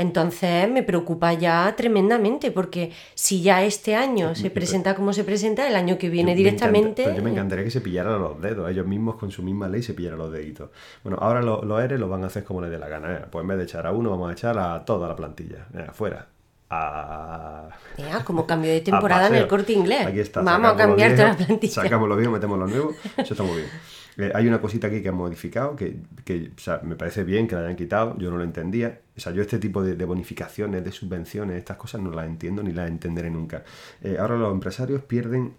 Entonces 0.02 0.70
me 0.70 0.84
preocupa 0.84 1.34
ya 1.34 1.74
tremendamente, 1.78 2.52
porque 2.52 2.92
si 3.14 3.42
ya 3.42 3.64
este 3.64 3.96
año 3.96 4.36
se 4.36 4.50
presenta 4.50 4.96
como 4.96 5.14
se 5.14 5.24
presenta, 5.24 5.68
el 5.68 5.76
año 5.76 5.98
que 5.98 6.10
viene 6.10 6.32
Yo 6.32 6.36
me 6.44 6.50
encanta- 6.50 6.72
directamente... 6.72 7.16
yo 7.16 7.24
me 7.24 7.30
encantaría 7.32 7.64
que 7.64 7.72
se 7.72 7.82
pillaran 7.82 8.20
los 8.22 8.42
dedos, 8.42 8.70
ellos 8.70 8.86
mismos 8.88 9.16
con 9.16 9.32
su 9.32 9.44
misma 9.44 9.68
ley 9.68 9.84
se 9.84 9.94
pillaran 9.94 10.18
los 10.20 10.32
deditos. 10.32 10.70
Bueno, 11.04 11.18
ahora 11.22 11.42
lo- 11.42 11.64
los 11.64 11.82
ERE 11.82 11.98
lo 11.98 12.10
van 12.10 12.24
a 12.24 12.28
hacer 12.28 12.44
como 12.44 12.62
les 12.62 12.72
dé 12.72 12.80
la 12.80 12.88
gana. 12.90 13.14
¿eh? 13.14 13.26
Pues 13.32 13.44
en 13.44 13.48
vez 13.48 13.58
de 13.60 13.64
echar 13.66 13.86
a 13.88 13.92
uno, 13.92 14.10
vamos 14.10 14.30
a 14.30 14.34
echar 14.34 14.58
a 14.58 14.84
toda 14.86 15.08
la 15.08 15.16
plantilla. 15.16 15.66
Venga, 15.72 15.94
fuera. 15.94 16.28
A... 16.74 17.68
Vea, 17.98 18.24
como 18.24 18.48
cambio 18.48 18.72
de 18.72 18.82
temporada 18.90 19.28
en 19.28 19.36
el 19.36 19.48
corte 19.48 19.74
inglés. 19.74 20.08
Aquí 20.08 20.20
está. 20.20 20.42
Vamos 20.42 20.72
a 20.72 20.76
cambiar 20.78 21.16
toda 21.16 21.30
la 21.30 21.38
plantilla. 21.38 21.74
Sacamos 21.74 22.08
los 22.10 22.18
viejos, 22.18 22.34
metemos 22.34 22.58
los 22.60 22.70
nuevos. 22.70 22.96
Eso 23.18 23.34
está 23.34 23.44
muy 23.44 23.58
bien. 23.58 23.68
Eh, 24.18 24.32
hay 24.36 24.48
una 24.48 24.60
cosita 24.60 24.88
aquí 24.88 25.02
que 25.02 25.10
han 25.10 25.16
modificado 25.16 25.76
que, 25.76 25.98
que, 26.26 26.52
o 26.56 26.60
sea, 26.60 26.82
me 26.84 26.96
parece 26.96 27.24
bien 27.24 27.48
que 27.48 27.56
la 27.56 27.62
hayan 27.62 27.76
quitado. 27.76 28.18
Yo 28.18 28.30
no 28.32 28.38
lo 28.38 28.44
entendía. 28.44 29.00
O 29.16 29.20
sea, 29.20 29.32
yo 29.32 29.42
este 29.42 29.58
tipo 29.60 29.84
de, 29.84 29.96
de 29.96 30.06
bonificaciones, 30.06 30.84
de 30.84 30.92
subvenciones, 30.92 31.58
estas 31.58 31.78
cosas 31.78 32.02
no 32.02 32.12
las 32.12 32.26
entiendo 32.26 32.62
ni 32.64 32.72
las 32.74 32.90
entenderé 32.90 33.30
nunca. 33.30 33.64
Eh, 34.02 34.18
ahora 34.20 34.36
los 34.38 34.52
empresarios 34.52 35.02
pierden 35.04 35.54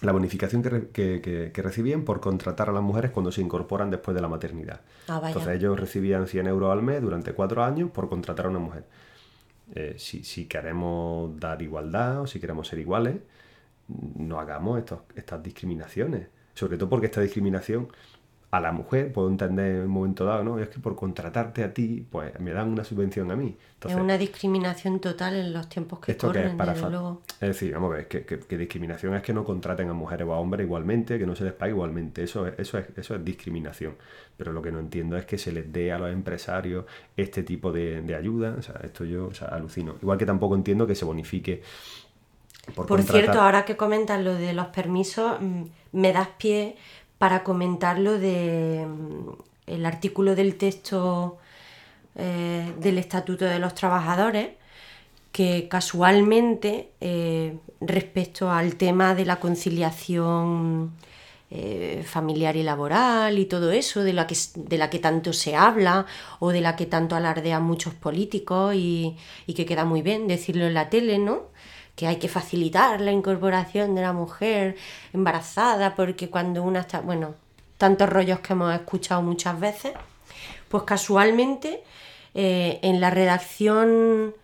la 0.00 0.12
bonificación 0.12 0.62
que, 0.62 0.68
re- 0.70 0.88
que- 0.88 1.20
que- 1.20 1.50
que 1.52 1.62
recibían 1.62 2.02
por 2.04 2.20
contratar 2.20 2.68
a 2.68 2.72
las 2.72 2.82
mujeres 2.82 3.10
cuando 3.10 3.30
se 3.30 3.40
incorporan 3.42 3.90
después 3.90 4.14
de 4.14 4.20
la 4.22 4.28
maternidad. 4.28 4.80
Ah. 5.08 5.20
Entonces 5.28 5.56
ellos 5.56 5.78
recibían 5.78 6.26
100 6.26 6.46
euros 6.48 6.72
al 6.72 6.82
mes 6.82 7.00
durante 7.02 7.32
cuatro 7.32 7.62
años 7.62 7.90
por 7.90 8.08
contratar 8.08 8.46
a 8.46 8.48
una 8.48 8.58
mujer. 8.58 8.84
Eh, 9.74 9.94
si, 9.98 10.24
si 10.24 10.46
queremos 10.46 11.38
dar 11.38 11.62
igualdad 11.62 12.22
o 12.22 12.26
si 12.26 12.38
queremos 12.40 12.66
ser 12.68 12.78
iguales, 12.80 13.16
no 14.16 14.40
hagamos 14.40 14.78
estos, 14.78 15.00
estas 15.14 15.42
discriminaciones. 15.42 16.28
Sobre 16.54 16.76
todo 16.78 16.88
porque 16.88 17.06
esta 17.06 17.20
discriminación 17.20 17.88
a 18.50 18.60
la 18.60 18.70
mujer, 18.70 19.12
puedo 19.12 19.28
entender 19.28 19.74
en 19.78 19.82
un 19.82 19.88
momento 19.88 20.24
dado, 20.24 20.44
¿no? 20.44 20.60
Es 20.60 20.68
que 20.68 20.78
por 20.78 20.94
contratarte 20.94 21.64
a 21.64 21.74
ti, 21.74 22.06
pues 22.08 22.38
me 22.38 22.52
dan 22.52 22.68
una 22.68 22.84
subvención 22.84 23.28
a 23.32 23.34
mí. 23.34 23.56
Entonces, 23.74 23.98
es 23.98 24.04
una 24.04 24.16
discriminación 24.16 25.00
total 25.00 25.34
en 25.34 25.52
los 25.52 25.68
tiempos 25.68 25.98
que 25.98 26.12
¿Esto 26.12 26.30
que 26.30 26.44
es 26.46 26.54
para 26.54 26.72
desde 26.72 26.88
luego. 26.88 27.22
Es 27.40 27.48
decir, 27.48 27.74
vamos 27.74 27.90
a 27.92 27.96
ver, 27.96 28.06
que, 28.06 28.24
que- 28.24 28.38
que 28.38 28.56
discriminación 28.56 29.16
es 29.16 29.22
que 29.22 29.32
no 29.34 29.42
contraten 29.42 29.88
a 29.88 29.92
mujeres 29.92 30.28
o 30.28 30.34
a 30.34 30.38
hombres 30.38 30.64
igualmente, 30.66 31.18
que 31.18 31.26
no 31.26 31.34
se 31.34 31.42
les 31.42 31.52
pague 31.52 31.72
igualmente. 31.72 32.22
Eso 32.22 32.46
es, 32.46 32.54
eso 32.56 32.78
es, 32.78 32.86
eso 32.96 33.16
es 33.16 33.24
discriminación. 33.24 33.96
Pero 34.36 34.52
lo 34.52 34.62
que 34.62 34.70
no 34.70 34.78
entiendo 34.78 35.16
es 35.16 35.26
que 35.26 35.36
se 35.36 35.50
les 35.50 35.72
dé 35.72 35.90
a 35.90 35.98
los 35.98 36.12
empresarios 36.12 36.84
este 37.16 37.42
tipo 37.42 37.72
de, 37.72 38.02
de 38.02 38.14
ayuda. 38.14 38.54
O 38.56 38.62
sea, 38.62 38.76
esto 38.84 39.04
yo 39.04 39.26
o 39.26 39.34
sea, 39.34 39.48
alucino. 39.48 39.96
Igual 40.00 40.16
que 40.16 40.26
tampoco 40.26 40.54
entiendo 40.54 40.86
que 40.86 40.94
se 40.94 41.04
bonifique. 41.04 41.60
Por, 42.74 43.02
cierto, 43.02 43.40
ahora 43.40 43.64
que 43.64 43.76
comentas 43.76 44.22
lo 44.22 44.34
de 44.34 44.52
los 44.52 44.68
permisos, 44.68 45.40
mm, 45.40 45.62
me 45.92 46.12
das 46.12 46.28
pie 46.38 46.76
para 47.18 47.42
comentar 47.44 47.98
lo 47.98 48.18
de 48.18 48.86
mm, 48.86 49.28
el 49.66 49.86
artículo 49.86 50.34
del 50.34 50.56
texto 50.56 51.38
eh, 52.16 52.72
del 52.78 52.98
Estatuto 52.98 53.44
de 53.44 53.58
los 53.58 53.74
Trabajadores 53.74 54.50
que 55.34 55.66
casualmente 55.68 56.90
eh, 57.00 57.56
respecto 57.80 58.52
al 58.52 58.76
tema 58.76 59.16
de 59.16 59.24
la 59.24 59.40
conciliación 59.40 60.92
eh, 61.50 62.04
familiar 62.06 62.54
y 62.54 62.62
laboral 62.62 63.36
y 63.40 63.46
todo 63.46 63.72
eso, 63.72 64.04
de 64.04 64.12
la, 64.12 64.28
que, 64.28 64.36
de 64.54 64.78
la 64.78 64.90
que 64.90 65.00
tanto 65.00 65.32
se 65.32 65.56
habla 65.56 66.06
o 66.38 66.50
de 66.50 66.60
la 66.60 66.76
que 66.76 66.86
tanto 66.86 67.16
alardean 67.16 67.64
muchos 67.64 67.94
políticos 67.94 68.76
y, 68.76 69.16
y 69.48 69.54
que 69.54 69.66
queda 69.66 69.84
muy 69.84 70.02
bien 70.02 70.28
decirlo 70.28 70.66
en 70.66 70.74
la 70.74 70.88
tele, 70.88 71.18
¿no? 71.18 71.42
Que 71.96 72.06
hay 72.06 72.16
que 72.16 72.28
facilitar 72.28 73.00
la 73.00 73.12
incorporación 73.12 73.94
de 73.94 74.02
la 74.02 74.12
mujer 74.12 74.76
embarazada 75.12 75.94
porque 75.94 76.28
cuando 76.28 76.62
una 76.62 76.80
está, 76.80 77.00
bueno, 77.00 77.34
tantos 77.78 78.08
rollos 78.08 78.40
que 78.40 78.52
hemos 78.52 78.74
escuchado 78.74 79.22
muchas 79.22 79.58
veces, 79.60 79.92
pues 80.68 80.84
casualmente 80.84 81.82
eh, 82.34 82.80
en 82.82 83.00
la 83.00 83.10
redacción 83.10 84.34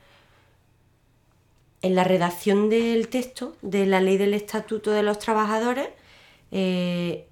en 1.83 1.95
la 1.95 2.04
redacción 2.04 2.69
del 2.69 3.09
texto 3.09 3.57
de 3.62 3.87
la 3.87 4.00
ley 4.00 4.19
del 4.19 4.35
estatuto 4.35 4.90
de 4.90 5.02
los 5.02 5.19
trabajadores 5.19 5.88
eh, 6.52 7.26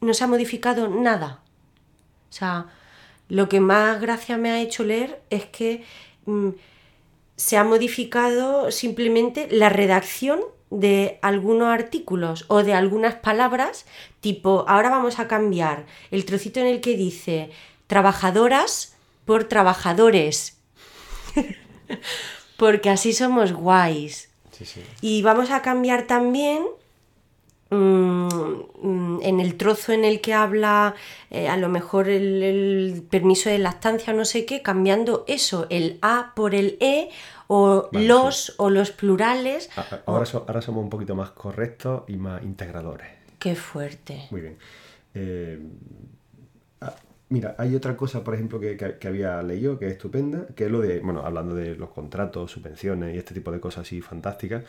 no 0.00 0.14
se 0.14 0.24
ha 0.24 0.26
modificado 0.26 0.88
nada. 0.88 1.40
O 2.30 2.32
sea, 2.32 2.66
lo 3.28 3.48
que 3.48 3.60
más 3.60 4.00
gracia 4.00 4.38
me 4.38 4.50
ha 4.50 4.60
hecho 4.60 4.82
leer 4.82 5.20
es 5.30 5.44
que 5.46 5.84
mm, 6.26 6.50
se 7.40 7.56
ha 7.56 7.64
modificado 7.64 8.70
simplemente 8.70 9.48
la 9.50 9.70
redacción 9.70 10.40
de 10.68 11.18
algunos 11.22 11.68
artículos 11.68 12.44
o 12.48 12.62
de 12.62 12.74
algunas 12.74 13.14
palabras, 13.14 13.86
tipo, 14.20 14.66
ahora 14.68 14.90
vamos 14.90 15.18
a 15.18 15.26
cambiar 15.26 15.86
el 16.10 16.26
trocito 16.26 16.60
en 16.60 16.66
el 16.66 16.82
que 16.82 16.98
dice 16.98 17.50
trabajadoras 17.86 18.94
por 19.24 19.44
trabajadores. 19.44 20.58
porque 22.58 22.90
así 22.90 23.14
somos 23.14 23.54
guays. 23.54 24.28
Y 25.00 25.22
vamos 25.22 25.50
a 25.50 25.62
cambiar 25.62 26.06
también 26.06 26.66
en 27.70 29.40
el 29.40 29.56
trozo 29.56 29.92
en 29.92 30.04
el 30.04 30.20
que 30.20 30.34
habla 30.34 30.94
eh, 31.30 31.48
a 31.48 31.56
lo 31.56 31.68
mejor 31.68 32.08
el, 32.08 33.06
permiso 33.10 33.48
de 33.48 33.58
lactancia 33.58 34.12
o 34.12 34.16
no 34.16 34.24
sé 34.24 34.44
qué, 34.44 34.62
cambiando 34.62 35.24
eso, 35.28 35.66
el 35.70 35.98
A 36.02 36.32
por 36.34 36.54
el 36.54 36.76
E 36.80 37.10
o 37.46 37.88
los 37.92 38.54
o 38.58 38.70
los 38.70 38.90
plurales. 38.90 39.70
Ahora, 40.06 40.28
ahora 40.32 40.62
somos 40.62 40.82
un 40.82 40.90
poquito 40.90 41.14
más 41.14 41.30
correctos 41.30 42.02
y 42.08 42.16
más 42.16 42.42
integradores. 42.42 43.08
Qué 43.38 43.54
fuerte. 43.54 44.26
Muy 44.30 44.40
bien. 44.40 44.58
Eh, 45.14 45.58
Mira, 47.30 47.54
hay 47.58 47.76
otra 47.76 47.96
cosa, 47.96 48.24
por 48.24 48.34
ejemplo, 48.34 48.58
que, 48.58 48.98
había 49.06 49.40
leído 49.44 49.78
que 49.78 49.86
es 49.86 49.92
estupenda, 49.92 50.46
que 50.56 50.64
es 50.64 50.70
lo 50.70 50.80
de, 50.80 50.98
bueno, 50.98 51.24
hablando 51.24 51.54
de 51.54 51.76
los 51.76 51.90
contratos, 51.90 52.50
subvenciones 52.50 53.14
y 53.14 53.18
este 53.18 53.34
tipo 53.34 53.52
de 53.52 53.60
cosas 53.60 53.82
así 53.82 54.00
fantásticas, 54.00 54.64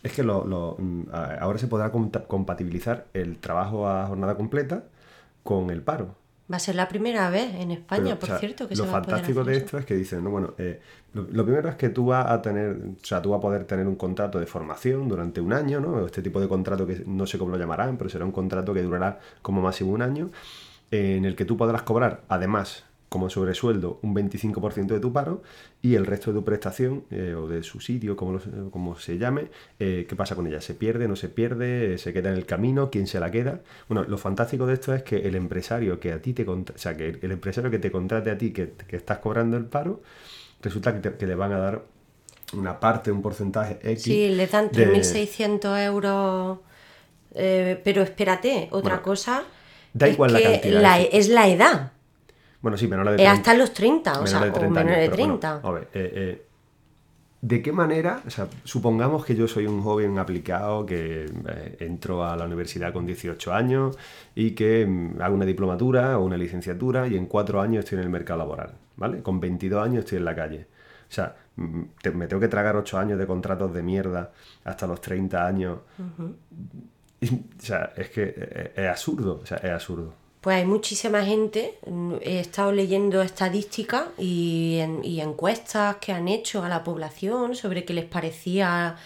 es 0.00 0.12
que 0.12 0.22
lo, 0.22 0.76
mm, 0.78 1.08
ahora 1.40 1.58
se 1.58 1.66
podrá 1.66 1.90
compatibilizar 1.90 3.06
el 3.14 3.38
trabajo 3.38 3.88
a 3.88 4.06
jornada 4.06 4.36
completa 4.36 4.84
con 5.42 5.70
el 5.70 5.82
paro. 5.82 6.14
Va 6.50 6.58
a 6.58 6.60
ser 6.60 6.76
la 6.76 6.86
primera 6.86 7.30
vez 7.30 7.52
en 7.56 7.72
España, 7.72 8.16
por 8.16 8.38
cierto, 8.38 8.68
que 8.68 8.76
lo 8.76 8.84
se 8.84 8.90
va 8.90 8.98
a 8.98 9.02
poder 9.02 9.16
fantástico 9.16 9.42
de 9.42 9.56
esto 9.56 9.78
es 9.78 9.84
que 9.84 9.96
dicen, 9.96 10.22
no, 10.22 10.30
bueno, 10.30 10.54
eh, 10.58 10.80
lo, 11.14 11.44
primero 11.44 11.68
es 11.68 11.74
que 11.74 11.88
tú 11.88 12.06
vas 12.06 12.30
a 12.30 12.40
tener, 12.40 12.76
o 13.02 13.04
sea, 13.04 13.20
tú 13.22 13.30
vas 13.30 13.38
a 13.38 13.40
poder 13.40 13.64
tener 13.64 13.88
un 13.88 13.96
contrato 13.96 14.38
de 14.38 14.46
formación 14.46 15.08
durante 15.08 15.40
un 15.40 15.52
año, 15.52 15.80
¿no? 15.80 16.06
Este 16.06 16.22
tipo 16.22 16.40
de 16.40 16.46
contrato 16.46 16.86
que 16.86 17.02
no 17.06 17.26
sé 17.26 17.38
cómo 17.38 17.50
lo 17.50 17.58
llamarán, 17.58 17.96
pero 17.96 18.08
será 18.08 18.24
un 18.24 18.30
contrato 18.30 18.72
que 18.72 18.82
durará 18.82 19.18
como 19.42 19.62
máximo 19.62 19.90
un 19.90 20.02
año 20.02 20.30
en 20.90 21.24
el 21.24 21.36
que 21.36 21.44
tú 21.44 21.56
podrás 21.56 21.82
cobrar, 21.82 22.22
además, 22.28 22.84
como 23.14 23.30
sobresueldo, 23.30 24.00
un 24.02 24.12
25% 24.12 24.86
de 24.88 24.98
tu 24.98 25.12
paro 25.12 25.40
y 25.80 25.94
el 25.94 26.04
resto 26.04 26.32
de 26.32 26.40
tu 26.40 26.44
prestación 26.44 27.04
eh, 27.12 27.36
o 27.36 27.46
de 27.46 27.62
subsidio, 27.62 28.16
como, 28.16 28.40
como 28.72 28.98
se 28.98 29.18
llame, 29.18 29.50
eh, 29.78 30.04
¿qué 30.08 30.16
pasa 30.16 30.34
con 30.34 30.48
ella? 30.48 30.60
¿Se 30.60 30.74
pierde, 30.74 31.06
no 31.06 31.14
se 31.14 31.28
pierde? 31.28 31.96
¿Se 31.98 32.12
queda 32.12 32.30
en 32.30 32.34
el 32.34 32.44
camino? 32.44 32.90
¿Quién 32.90 33.06
se 33.06 33.20
la 33.20 33.30
queda? 33.30 33.60
Bueno, 33.88 34.02
lo 34.08 34.18
fantástico 34.18 34.66
de 34.66 34.74
esto 34.74 34.92
es 34.92 35.04
que 35.04 35.28
el 35.28 35.36
empresario 35.36 36.00
que 36.00 36.10
a 36.10 36.20
ti 36.20 36.32
te 36.32 36.42
o 36.42 36.64
sea, 36.74 36.96
que 36.96 37.20
el 37.22 37.30
empresario 37.30 37.70
que 37.70 37.78
te 37.78 37.92
contrate 37.92 38.32
a 38.32 38.36
ti, 38.36 38.52
que, 38.52 38.72
estás 38.88 39.18
cobrando 39.18 39.56
el 39.56 39.66
paro, 39.66 40.02
resulta 40.60 41.00
que, 41.00 41.24
le 41.24 41.34
van 41.36 41.52
a 41.52 41.58
dar 41.58 41.84
una 42.52 42.80
parte, 42.80 43.12
un 43.12 43.22
porcentaje 43.22 43.78
X. 43.80 44.02
Sí, 44.02 44.28
le 44.30 44.48
dan 44.48 44.70
3.600 44.70 45.86
euros. 45.86 46.58
Eh, 47.32 47.80
pero 47.84 48.02
espérate, 48.02 48.66
otra 48.72 49.02
cosa 49.02 49.44
Da 49.94 50.08
igual 50.08 50.32
la 50.32 50.42
cantidad. 50.42 51.00
es 51.10 51.28
la 51.28 51.48
edad. 51.48 51.92
Bueno, 52.60 52.76
sí, 52.76 52.88
menor 52.88 53.10
de 53.10 53.16
30. 53.16 53.32
hasta 53.32 53.54
los 53.54 53.72
30, 53.72 54.20
o 54.20 54.26
sea, 54.26 54.40
de 54.40 54.50
30 54.50 54.66
o 54.66 54.84
menor 54.84 54.98
de 54.98 55.08
30. 55.08 55.60
a 55.62 55.70
ver, 55.70 55.82
eh, 55.92 56.12
eh, 56.14 56.46
¿de 57.42 57.62
qué 57.62 57.72
manera, 57.72 58.22
o 58.26 58.30
sea, 58.30 58.48
supongamos 58.64 59.24
que 59.24 59.36
yo 59.36 59.46
soy 59.46 59.66
un 59.66 59.82
joven 59.82 60.18
aplicado 60.18 60.84
que 60.84 61.26
eh, 61.26 61.76
entro 61.80 62.24
a 62.24 62.36
la 62.36 62.46
universidad 62.46 62.92
con 62.92 63.06
18 63.06 63.52
años 63.52 63.96
y 64.34 64.52
que 64.52 64.84
mm, 64.86 65.20
hago 65.20 65.34
una 65.34 65.44
diplomatura 65.44 66.18
o 66.18 66.24
una 66.24 66.38
licenciatura 66.38 67.06
y 67.06 67.16
en 67.16 67.26
cuatro 67.26 67.60
años 67.60 67.84
estoy 67.84 67.98
en 67.98 68.04
el 68.04 68.10
mercado 68.10 68.38
laboral, 68.38 68.72
¿vale? 68.96 69.22
Con 69.22 69.38
22 69.38 69.84
años 69.84 69.98
estoy 70.04 70.18
en 70.18 70.24
la 70.24 70.34
calle. 70.34 70.66
O 71.08 71.12
sea, 71.12 71.36
mm, 71.56 71.82
me 72.14 72.26
tengo 72.26 72.40
que 72.40 72.48
tragar 72.48 72.76
8 72.76 72.98
años 72.98 73.18
de 73.18 73.26
contratos 73.26 73.72
de 73.72 73.82
mierda 73.82 74.32
hasta 74.64 74.86
los 74.86 75.00
30 75.00 75.46
años. 75.46 75.78
O 77.32 77.62
sea, 77.62 77.92
es 77.96 78.10
que 78.10 78.34
eh, 78.36 78.72
es 78.76 78.86
absurdo, 78.88 79.40
o 79.42 79.46
sea, 79.46 79.58
es 79.58 79.70
absurdo. 79.70 80.14
Pues 80.44 80.58
hay 80.58 80.66
muchísima 80.66 81.24
gente, 81.24 81.78
he 82.20 82.38
estado 82.38 82.70
leyendo 82.70 83.22
estadísticas 83.22 84.08
y, 84.18 84.78
encuestas 85.18 85.96
que 85.96 86.12
han 86.12 86.28
hecho 86.28 86.62
a 86.62 86.68
la 86.68 86.84
población 86.84 87.54
sobre 87.54 87.86
qué 87.86 87.94
les 87.94 88.04
parecía 88.04 88.96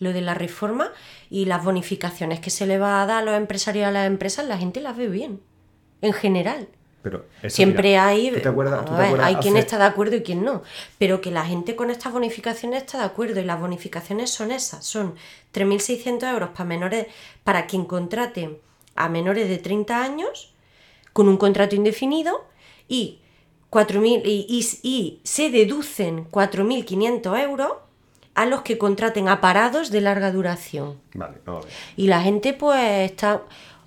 lo 0.00 0.12
de 0.12 0.22
la 0.22 0.34
reforma 0.34 0.90
y 1.30 1.44
las 1.44 1.64
bonificaciones 1.64 2.40
que 2.40 2.50
se 2.50 2.66
le 2.66 2.78
va 2.78 3.00
a 3.00 3.06
dar 3.06 3.22
a 3.22 3.24
los 3.24 3.36
empresarios 3.36 3.82
y 3.82 3.84
a 3.84 3.92
las 3.92 4.08
empresas, 4.08 4.44
la 4.46 4.58
gente 4.58 4.80
las 4.80 4.96
ve 4.96 5.06
bien, 5.06 5.40
en 6.02 6.12
general. 6.12 6.66
Pero 7.02 7.26
Siempre 7.46 7.96
hay, 7.96 8.32
hay 9.20 9.36
quien 9.36 9.56
está 9.56 9.78
de 9.78 9.84
acuerdo 9.84 10.16
y 10.16 10.22
quien 10.22 10.44
no, 10.44 10.62
pero 10.98 11.20
que 11.20 11.30
la 11.30 11.44
gente 11.44 11.76
con 11.76 11.90
estas 11.90 12.12
bonificaciones 12.12 12.82
está 12.82 12.98
de 12.98 13.04
acuerdo 13.04 13.40
y 13.40 13.44
las 13.44 13.60
bonificaciones 13.60 14.30
son 14.30 14.50
esas, 14.50 14.84
son 14.84 15.14
3.600 15.54 16.32
euros 16.32 16.50
para 16.50 16.64
menores, 16.64 17.06
para 17.44 17.66
quien 17.66 17.84
contrate 17.84 18.60
a 18.96 19.08
menores 19.08 19.48
de 19.48 19.58
30 19.58 20.02
años 20.02 20.52
con 21.12 21.28
un 21.28 21.36
contrato 21.36 21.76
indefinido 21.76 22.46
y, 22.88 23.20
4.000, 23.70 24.22
y, 24.24 24.68
y 24.82 25.20
se 25.22 25.50
deducen 25.50 26.28
4.500 26.30 27.42
euros 27.42 27.72
a 28.34 28.46
los 28.46 28.62
que 28.62 28.76
contraten 28.76 29.28
a 29.28 29.40
parados 29.40 29.90
de 29.90 30.00
larga 30.00 30.32
duración. 30.32 31.00
Vale, 31.14 31.38
Y 31.96 32.08
la 32.08 32.22
gente 32.22 32.54
pues 32.54 33.10
está... 33.10 33.42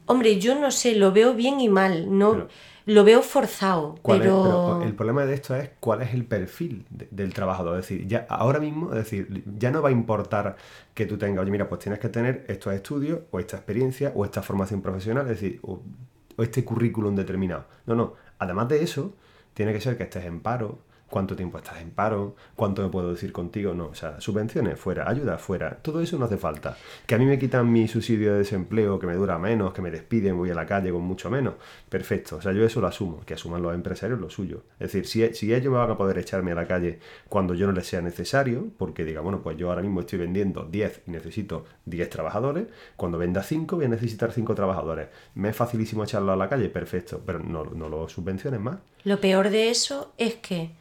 Hombre, 0.06 0.40
yo 0.40 0.56
no 0.56 0.72
sé, 0.72 0.96
lo 0.96 1.14
veo 1.14 1.34
bien 1.34 1.62
y 1.62 1.70
mal, 1.70 2.18
no 2.18 2.48
lo 2.86 3.04
veo 3.04 3.22
forzado. 3.22 3.96
Pero... 4.04 4.82
el 4.84 4.94
problema 4.94 5.26
de 5.26 5.34
esto 5.34 5.56
es 5.56 5.72
cuál 5.80 6.02
es 6.02 6.14
el 6.14 6.26
perfil 6.26 6.86
del 6.90 7.34
trabajador. 7.34 7.80
Es 7.80 7.88
decir, 7.88 8.08
ya 8.08 8.26
ahora 8.30 8.60
mismo, 8.60 8.90
es 8.90 8.98
decir, 8.98 9.44
ya 9.58 9.72
no 9.72 9.82
va 9.82 9.90
a 9.90 9.92
importar 9.92 10.56
que 10.94 11.06
tú 11.06 11.18
tengas, 11.18 11.42
oye, 11.42 11.52
mira, 11.52 11.70
pues 11.70 11.82
tienes 11.82 12.00
que 12.00 12.10
tener 12.10 12.46
estos 12.48 12.74
estudios, 12.74 13.20
o 13.32 13.40
esta 13.40 13.58
experiencia, 13.58 14.12
o 14.16 14.26
esta 14.26 14.42
formación 14.42 14.82
profesional, 14.82 15.24
es 15.24 15.42
decir, 15.42 15.60
o 15.64 15.82
este 16.38 16.64
currículum 16.64 17.16
determinado. 17.16 17.66
No, 17.86 17.96
no. 17.96 18.14
Además 18.40 18.68
de 18.70 18.84
eso, 18.84 19.14
tiene 19.54 19.74
que 19.74 19.82
ser 19.82 19.98
que 19.98 20.04
estés 20.04 20.26
en 20.26 20.40
paro, 20.40 20.80
cuánto 21.12 21.36
tiempo 21.36 21.60
estás 21.60 21.82
en 21.82 21.92
paro, 21.92 22.36
cuánto 22.56 22.82
me 22.82 22.90
puedo 22.90 23.12
decir 23.12 23.32
contigo, 23.32 23.76
no, 23.76 23.88
o 23.88 23.94
sea, 23.94 24.20
subvenciones 24.20 24.80
fuera, 24.80 25.08
ayuda 25.08 25.38
fuera, 25.38 25.78
todo 25.82 26.02
eso 26.02 26.18
no 26.18 26.26
hace 26.26 26.38
falta. 26.38 26.78
Que 27.06 27.16
a 27.16 27.18
mí 27.20 27.26
me 27.26 27.38
quitan 27.38 27.72
mi 27.72 27.88
subsidio 27.88 28.32
de 28.32 28.40
desempleo, 28.40 28.98
que 28.98 29.06
me 29.06 29.14
dura 29.14 29.38
menos, 29.38 29.74
que 29.74 29.82
me 29.82 29.92
despiden, 29.92 30.38
voy 30.38 30.50
a 30.50 30.56
la 30.56 30.66
calle 30.66 30.90
con 30.92 31.04
mucho 31.04 31.30
menos, 31.30 31.56
perfecto, 31.90 32.38
o 32.38 32.42
sea, 32.42 32.54
yo 32.54 32.66
eso 32.66 32.82
lo 32.82 32.88
asumo, 32.88 33.22
que 33.26 33.36
asuman 33.36 33.62
los 33.62 33.76
empresarios 33.76 34.20
lo 34.20 34.30
suyo. 34.30 34.64
Es 34.80 34.92
decir, 34.92 35.06
si, 35.06 35.36
si 35.36 35.54
ellos 35.54 35.72
me 35.72 35.78
van 35.78 35.92
a 35.92 35.98
poder 35.98 36.18
echarme 36.18 36.54
a 36.54 36.56
la 36.56 36.66
calle 36.66 37.00
cuando 37.28 37.54
yo 37.54 37.68
no 37.68 37.74
les 37.74 37.86
sea 37.86 38.02
necesario, 38.02 38.70
porque 38.78 39.04
diga, 39.04 39.22
bueno, 39.22 39.42
pues 39.42 39.58
yo 39.58 39.70
ahora 39.70 39.82
mismo 39.82 40.00
estoy 40.00 40.20
vendiendo 40.20 40.64
10 40.64 41.04
y 41.08 41.12
necesito 41.12 41.66
10 41.86 42.10
trabajadores, 42.10 42.68
cuando 42.96 43.18
venda 43.18 43.44
5 43.44 43.76
voy 43.76 43.86
a 43.86 43.90
necesitar 43.90 44.32
5 44.32 44.56
trabajadores. 44.56 45.10
Me 45.36 45.50
es 45.50 45.56
facilísimo 45.58 46.06
echarlo 46.06 46.32
a 46.32 46.38
la 46.38 46.48
calle, 46.48 46.70
perfecto, 46.70 47.22
pero 47.26 47.40
no, 47.40 47.66
no 47.66 47.90
lo 47.90 48.08
subvenciones 48.08 48.62
más. 48.62 48.78
Lo 49.04 49.20
peor 49.20 49.50
de 49.50 49.70
eso 49.70 50.14
es 50.18 50.36
que 50.36 50.72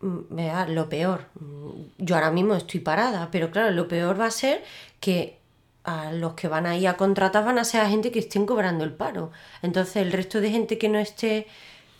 Mm, 0.00 0.38
lo 0.68 0.88
peor, 0.88 1.26
mm, 1.40 1.80
yo 1.98 2.14
ahora 2.14 2.30
mismo 2.30 2.54
estoy 2.54 2.80
parada, 2.80 3.30
pero 3.30 3.50
claro, 3.50 3.70
lo 3.70 3.88
peor 3.88 4.20
va 4.20 4.26
a 4.26 4.30
ser 4.30 4.62
que 5.00 5.38
a 5.84 6.12
los 6.12 6.34
que 6.34 6.48
van 6.48 6.66
a 6.66 6.76
ir 6.76 6.88
a 6.88 6.96
contratar 6.96 7.44
van 7.44 7.58
a 7.58 7.64
ser 7.64 7.82
a 7.82 7.88
gente 7.88 8.10
que 8.10 8.18
estén 8.20 8.46
cobrando 8.46 8.84
el 8.84 8.92
paro. 8.94 9.32
Entonces 9.62 9.96
el 9.96 10.12
resto 10.12 10.40
de 10.40 10.50
gente 10.50 10.78
que 10.78 10.88
no 10.88 10.98
esté 10.98 11.46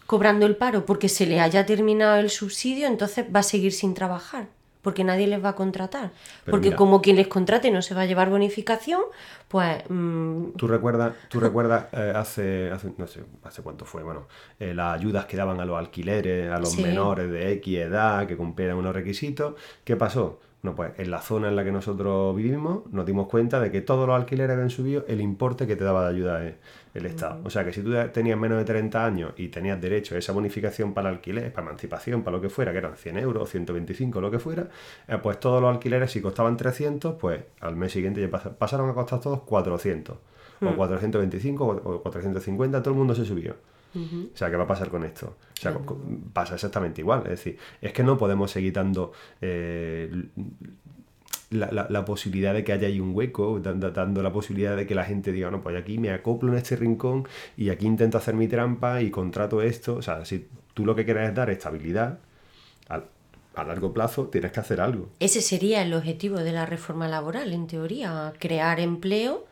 cobrando 0.06 0.46
el 0.46 0.56
paro 0.56 0.86
porque 0.86 1.08
se 1.08 1.26
le 1.26 1.40
haya 1.40 1.66
terminado 1.66 2.16
el 2.16 2.30
subsidio, 2.30 2.86
entonces 2.86 3.26
va 3.34 3.40
a 3.40 3.42
seguir 3.42 3.72
sin 3.72 3.94
trabajar. 3.94 4.48
Porque 4.84 5.02
nadie 5.02 5.26
les 5.26 5.42
va 5.44 5.48
a 5.48 5.54
contratar. 5.56 6.12
Pero 6.44 6.52
porque 6.52 6.68
mira. 6.68 6.76
como 6.76 7.02
quien 7.02 7.16
les 7.16 7.26
contrate 7.26 7.72
no 7.72 7.82
se 7.82 7.94
va 7.94 8.02
a 8.02 8.06
llevar 8.06 8.30
bonificación, 8.30 9.00
pues 9.48 9.82
mm, 9.88 10.50
¿Tú 10.56 10.68
recuerdas, 10.68 11.14
tú 11.28 11.40
recuerdas 11.40 11.86
eh, 11.92 12.12
hace, 12.14 12.70
hace, 12.70 12.92
no 12.96 13.06
sé, 13.08 13.24
hace 13.42 13.62
cuánto 13.62 13.84
fue, 13.84 14.04
bueno, 14.04 14.28
eh, 14.60 14.74
las 14.74 14.94
ayudas 14.94 15.24
que 15.24 15.36
daban 15.36 15.58
a 15.60 15.64
los 15.64 15.76
alquileres, 15.76 16.52
a 16.52 16.58
los 16.58 16.70
Sí. 16.70 16.82
menores 16.82 17.28
de 17.30 17.52
X 17.54 17.78
edad, 17.78 18.26
que 18.28 18.36
cumplieran 18.36 18.76
unos 18.76 18.94
requisitos? 18.94 19.54
¿Qué 19.82 19.96
pasó? 19.96 20.38
No, 20.62 20.74
pues 20.74 20.92
en 20.98 21.10
la 21.10 21.20
zona 21.20 21.48
en 21.48 21.56
la 21.56 21.64
que 21.64 21.72
nosotros 21.72 22.34
vivimos 22.34 22.86
nos 22.90 23.04
dimos 23.04 23.28
cuenta 23.28 23.60
de 23.60 23.70
que 23.70 23.82
todos 23.82 24.06
los 24.06 24.16
alquileres 24.16 24.54
habían 24.54 24.70
subido 24.70 25.04
el 25.08 25.20
importe 25.20 25.66
que 25.66 25.76
te 25.76 25.84
daba 25.84 26.04
de 26.04 26.14
ayuda 26.14 26.54
el 26.94 27.06
Estado. 27.06 27.40
O 27.44 27.50
sea 27.50 27.64
que 27.64 27.72
si 27.72 27.82
tú 27.82 27.92
tenías 28.12 28.38
menos 28.38 28.56
de 28.58 28.64
30 28.64 29.04
años 29.04 29.32
y 29.36 29.48
tenías 29.48 29.80
derecho 29.80 30.14
a 30.14 30.18
esa 30.18 30.32
bonificación 30.32 30.94
para 30.94 31.08
alquiler, 31.10 31.52
para 31.52 31.66
emancipación, 31.66 32.22
para 32.22 32.36
lo 32.36 32.40
que 32.40 32.48
fuera, 32.48 32.70
que 32.72 32.78
eran 32.78 32.96
100 32.96 33.18
euros, 33.18 33.50
125, 33.50 34.20
lo 34.20 34.30
que 34.30 34.38
fuera, 34.38 34.68
eh, 35.08 35.18
pues 35.22 35.40
todos 35.40 35.60
los 35.60 35.70
alquileres 35.72 36.12
si 36.12 36.20
costaban 36.20 36.56
300, 36.56 37.16
pues 37.16 37.42
al 37.60 37.76
mes 37.76 37.92
siguiente 37.92 38.20
ya 38.20 38.28
pas- 38.30 38.54
pasaron 38.56 38.88
a 38.88 38.94
costar 38.94 39.20
todos 39.20 39.42
400. 39.42 40.16
O 40.60 40.76
425 40.76 41.64
o 41.66 41.94
o 41.96 42.02
450, 42.02 42.80
todo 42.80 42.94
el 42.94 42.98
mundo 42.98 43.14
se 43.14 43.24
subió. 43.24 43.56
O 44.32 44.36
sea, 44.36 44.50
¿qué 44.50 44.56
va 44.56 44.64
a 44.64 44.66
pasar 44.66 44.88
con 44.88 45.04
esto? 45.04 45.36
O 45.52 45.60
sea, 45.60 45.72
pasa 46.32 46.54
exactamente 46.54 47.00
igual. 47.00 47.20
Es 47.24 47.30
decir, 47.30 47.58
es 47.80 47.92
que 47.92 48.02
no 48.02 48.16
podemos 48.16 48.50
seguir 48.50 48.72
dando 48.72 49.12
eh, 49.40 50.10
la, 51.54 51.70
la- 51.72 51.86
la 51.90 52.04
posibilidad 52.04 52.52
de 52.54 52.64
que 52.64 52.72
haya 52.72 52.88
ahí 52.88 53.00
un 53.00 53.14
hueco, 53.14 53.60
dando, 53.60 53.90
dando 53.90 54.22
la 54.22 54.32
posibilidad 54.32 54.76
de 54.76 54.86
que 54.86 54.94
la 54.94 55.04
gente 55.04 55.32
diga, 55.32 55.50
no, 55.50 55.62
pues 55.62 55.76
aquí 55.76 55.98
me 55.98 56.10
acoplo 56.10 56.52
en 56.52 56.58
este 56.58 56.76
rincón 56.76 57.26
y 57.56 57.70
aquí 57.70 57.86
intento 57.86 58.18
hacer 58.18 58.34
mi 58.34 58.48
trampa 58.48 59.00
y 59.02 59.10
contrato 59.10 59.62
esto. 59.62 59.96
O 59.96 60.02
sea, 60.02 60.24
si 60.24 60.46
tú 60.74 60.84
lo 60.84 60.94
que 60.94 61.04
quieres 61.04 61.28
es 61.30 61.34
dar 61.34 61.50
estabilidad, 61.50 62.18
a 63.54 63.62
largo 63.64 63.92
plazo 63.92 64.24
tienes 64.26 64.50
que 64.52 64.60
hacer 64.60 64.80
algo. 64.80 65.08
ese 65.20 65.40
sería 65.40 65.82
el 65.82 65.94
objetivo 65.94 66.38
de 66.38 66.52
la 66.52 66.66
reforma 66.66 67.06
laboral, 67.08 67.52
en 67.52 67.66
teoría, 67.68 68.32
crear 68.38 68.80
empleo 68.80 69.46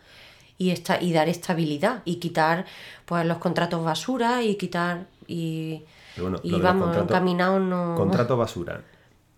y, 0.58 0.70
esta, 0.70 1.00
y 1.00 1.12
dar 1.12 1.28
estabilidad 1.28 2.02
y 2.04 2.16
quitar 2.16 2.66
pues 3.06 3.24
los 3.26 3.38
contratos 3.38 3.84
basura 3.84 4.42
y 4.42 4.56
quitar 4.56 5.06
y, 5.28 5.82
bueno, 6.20 6.40
y 6.42 6.50
vamos, 6.60 6.96
encaminados 6.96 7.60
no... 7.62 7.94
Contrato 7.96 8.36
basura. 8.36 8.82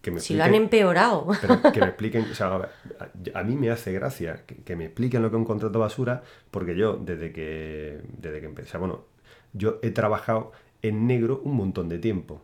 Que 0.04 0.10
me 0.10 0.20
Si 0.20 0.34
lo 0.34 0.44
han 0.44 0.54
empeorado. 0.54 1.28
Pero 1.40 1.60
que 1.72 1.80
me 1.80 1.86
expliquen, 1.92 2.26
o 2.30 2.34
sea, 2.34 2.54
a, 2.54 2.58
ver, 2.58 2.68
a- 3.34 3.38
a 3.40 3.42
mí 3.42 3.56
me 3.56 3.70
hace 3.70 3.90
gracia 3.92 4.44
que, 4.46 4.56
que 4.56 4.76
me 4.76 4.84
expliquen 4.84 5.22
lo 5.22 5.30
que 5.30 5.36
es 5.36 5.40
un 5.40 5.46
contrato 5.46 5.78
basura, 5.78 6.22
porque 6.50 6.76
yo 6.76 6.96
desde 6.98 7.32
que, 7.32 8.00
desde 8.18 8.40
que 8.40 8.46
empecé, 8.46 8.68
o 8.68 8.70
sea, 8.72 8.80
bueno, 8.80 9.06
yo 9.54 9.78
he 9.82 9.90
trabajado 9.90 10.52
en 10.82 11.06
negro 11.06 11.40
un 11.44 11.56
montón 11.56 11.88
de 11.88 11.98
tiempo. 11.98 12.42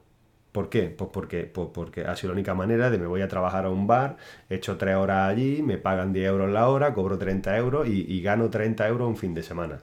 ¿Por 0.52 0.69
qué? 0.71 0.85
Pues 0.97 1.11
porque, 1.12 1.45
pues 1.45 1.69
porque 1.73 2.05
ha 2.07 2.17
sido 2.17 2.31
la 2.31 2.35
única 2.38 2.55
manera 2.55 2.90
de 2.90 2.99
me 2.99 3.07
voy 3.07 3.21
a 3.21 3.29
trabajar 3.29 3.67
a 3.67 3.71
un 3.71 3.87
bar, 3.87 4.17
he 4.49 4.55
hecho 4.57 4.79
tres 4.79 4.97
horas 4.97 5.29
allí, 5.31 5.62
me 5.62 5.76
pagan 5.79 6.12
10 6.12 6.26
euros 6.29 6.50
la 6.50 6.69
hora, 6.69 6.93
cobro 6.95 7.19
30 7.19 7.57
euros 7.59 7.87
y, 7.87 8.05
y 8.09 8.21
gano 8.23 8.49
30 8.50 8.88
euros 8.88 9.07
un 9.07 9.17
fin 9.17 9.33
de 9.35 9.43
semana. 9.45 9.76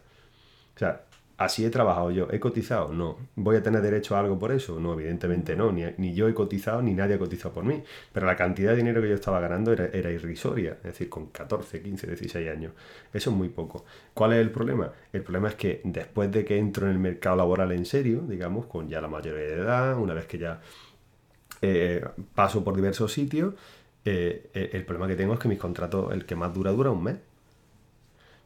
O 0.76 0.80
sea, 0.80 1.04
así 1.38 1.66
he 1.66 1.70
trabajado 1.70 2.12
yo. 2.12 2.28
¿He 2.32 2.40
cotizado? 2.40 2.92
No. 2.92 3.18
¿Voy 3.36 3.56
a 3.56 3.64
tener 3.64 3.82
derecho 3.82 4.16
a 4.16 4.20
algo 4.20 4.38
por 4.40 4.52
eso? 4.52 4.80
No, 4.80 4.94
evidentemente 4.94 5.56
no. 5.56 5.72
Ni, 5.72 6.14
yo 6.14 6.28
he 6.28 6.34
cotizado, 6.34 6.82
ni 6.82 6.94
nadie 6.94 7.16
ha 7.16 7.20
cotizado 7.20 7.54
por 7.54 7.64
mí. 7.64 7.84
Pero 8.12 8.26
la 8.26 8.36
cantidad 8.36 8.72
de 8.72 8.78
dinero 8.78 9.02
que 9.02 9.10
yo 9.10 9.16
estaba 9.16 9.40
ganando 9.40 9.72
era, 9.72 9.86
era 9.88 10.12
irrisoria. 10.12 10.74
Es 10.78 10.84
decir, 10.84 11.10
con 11.10 11.28
14, 11.28 11.82
15, 11.82 12.08
16 12.08 12.50
años. 12.50 12.74
Eso 13.14 13.30
es 13.30 13.36
muy 13.36 13.50
poco. 13.50 13.86
¿Cuál 14.14 14.34
es 14.34 14.40
el 14.40 14.52
problema? 14.52 14.92
El 15.14 15.22
problema 15.22 15.50
es 15.50 15.56
que 15.56 15.82
después 15.84 16.32
de 16.32 16.44
que 16.44 16.58
entro 16.58 16.88
en 16.88 16.94
el 16.94 17.00
mercado 17.00 17.38
laboral 17.38 17.72
en 17.72 17.86
serio, 17.86 18.24
digamos, 18.28 18.66
con 18.66 18.90
ya 18.90 19.02
la 19.02 19.08
mayoría 19.08 19.46
de 19.46 19.54
edad, 19.54 19.98
una 19.98 20.14
vez 20.14 20.26
que 20.26 20.38
ya 20.38 20.60
eh, 21.62 22.04
paso 22.36 22.64
por 22.64 22.76
diversos 22.76 23.12
sitios, 23.14 23.54
eh, 24.06 24.50
eh, 24.54 24.70
el 24.74 24.86
problema 24.86 25.08
que 25.08 25.16
tengo 25.16 25.34
es 25.34 25.40
que 25.40 25.50
mis 25.50 25.60
contratos, 25.60 26.14
el 26.14 26.26
que 26.26 26.36
más 26.36 26.54
dura, 26.54 26.72
dura 26.72 26.92
un 26.92 27.04
mes. 27.04 27.18